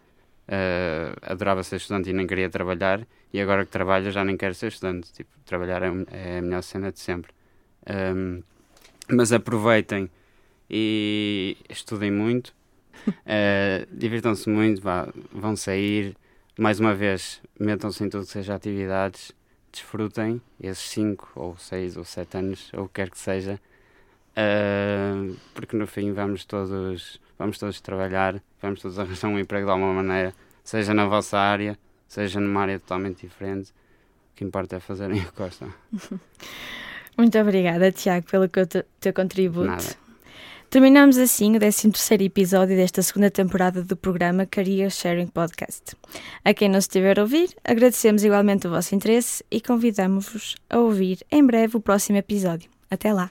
uh, 0.48 1.16
adorava 1.22 1.62
ser 1.62 1.76
estudante 1.76 2.10
e 2.10 2.12
nem 2.12 2.26
queria 2.26 2.48
trabalhar, 2.48 3.06
e 3.32 3.40
agora 3.40 3.64
que 3.64 3.70
trabalho 3.70 4.10
já 4.10 4.24
nem 4.24 4.36
quero 4.36 4.54
ser 4.54 4.68
estudante. 4.68 5.12
Tipo, 5.12 5.30
trabalhar 5.44 5.82
é, 5.82 5.88
é 6.10 6.38
a 6.38 6.42
melhor 6.42 6.62
cena 6.62 6.92
de 6.92 7.00
sempre. 7.00 7.32
Um, 7.88 8.42
mas 9.08 9.32
aproveitem 9.32 10.10
e 10.70 11.56
estudem 11.68 12.10
muito, 12.10 12.54
uh, 13.08 13.86
divirtam-se 13.92 14.48
muito, 14.48 14.80
vá, 14.80 15.08
vão 15.32 15.56
sair. 15.56 16.16
Mais 16.56 16.78
uma 16.78 16.94
vez, 16.94 17.42
metam-se 17.58 18.04
em 18.04 18.08
tudo 18.08 18.24
que 18.24 18.32
seja 18.32 18.54
atividades, 18.54 19.32
desfrutem 19.72 20.40
esses 20.60 20.88
5 20.90 21.32
ou 21.34 21.56
6 21.58 21.96
ou 21.96 22.04
7 22.04 22.36
anos, 22.36 22.70
ou 22.74 22.84
o 22.84 22.88
que 22.88 22.94
quer 22.94 23.10
que 23.10 23.18
seja 23.18 23.60
Uh, 24.34 25.36
porque 25.54 25.76
no 25.76 25.86
fim 25.86 26.12
vamos 26.12 26.44
todos, 26.44 27.20
vamos 27.38 27.58
todos 27.58 27.80
trabalhar, 27.80 28.42
vamos 28.60 28.80
todos 28.80 28.98
arranjar 29.00 29.28
um 29.28 29.38
emprego 29.38 29.66
de 29.66 29.72
alguma 29.72 29.92
maneira, 29.92 30.34
seja 30.62 30.94
na 30.94 31.06
vossa 31.06 31.38
área, 31.38 31.78
seja 32.06 32.40
numa 32.40 32.62
área 32.62 32.78
totalmente 32.78 33.26
diferente. 33.26 33.70
O 34.32 34.36
que 34.36 34.44
importa 34.44 34.76
é 34.76 34.80
fazerem 34.80 35.20
o 35.20 35.24
que 35.24 35.36
gostam. 35.36 35.72
Muito 37.16 37.38
obrigada, 37.38 37.92
Tiago, 37.92 38.26
pelo 38.26 38.48
teu 39.00 39.12
contributo. 39.12 39.66
Nada. 39.66 40.04
Terminamos 40.74 41.16
assim 41.18 41.54
o 41.54 41.60
13 41.60 41.92
episódio 42.24 42.74
desta 42.74 43.00
segunda 43.00 43.30
temporada 43.30 43.80
do 43.80 43.96
programa 43.96 44.44
Career 44.44 44.90
Sharing 44.90 45.28
Podcast. 45.28 45.96
A 46.44 46.52
quem 46.52 46.68
não 46.68 46.80
estiver 46.80 47.16
a 47.16 47.22
ouvir, 47.22 47.50
agradecemos 47.62 48.24
igualmente 48.24 48.66
o 48.66 48.70
vosso 48.70 48.92
interesse 48.92 49.44
e 49.48 49.60
convidamos-vos 49.60 50.56
a 50.68 50.80
ouvir 50.80 51.24
em 51.30 51.46
breve 51.46 51.76
o 51.76 51.80
próximo 51.80 52.18
episódio. 52.18 52.68
Até 52.90 53.12
lá! 53.12 53.30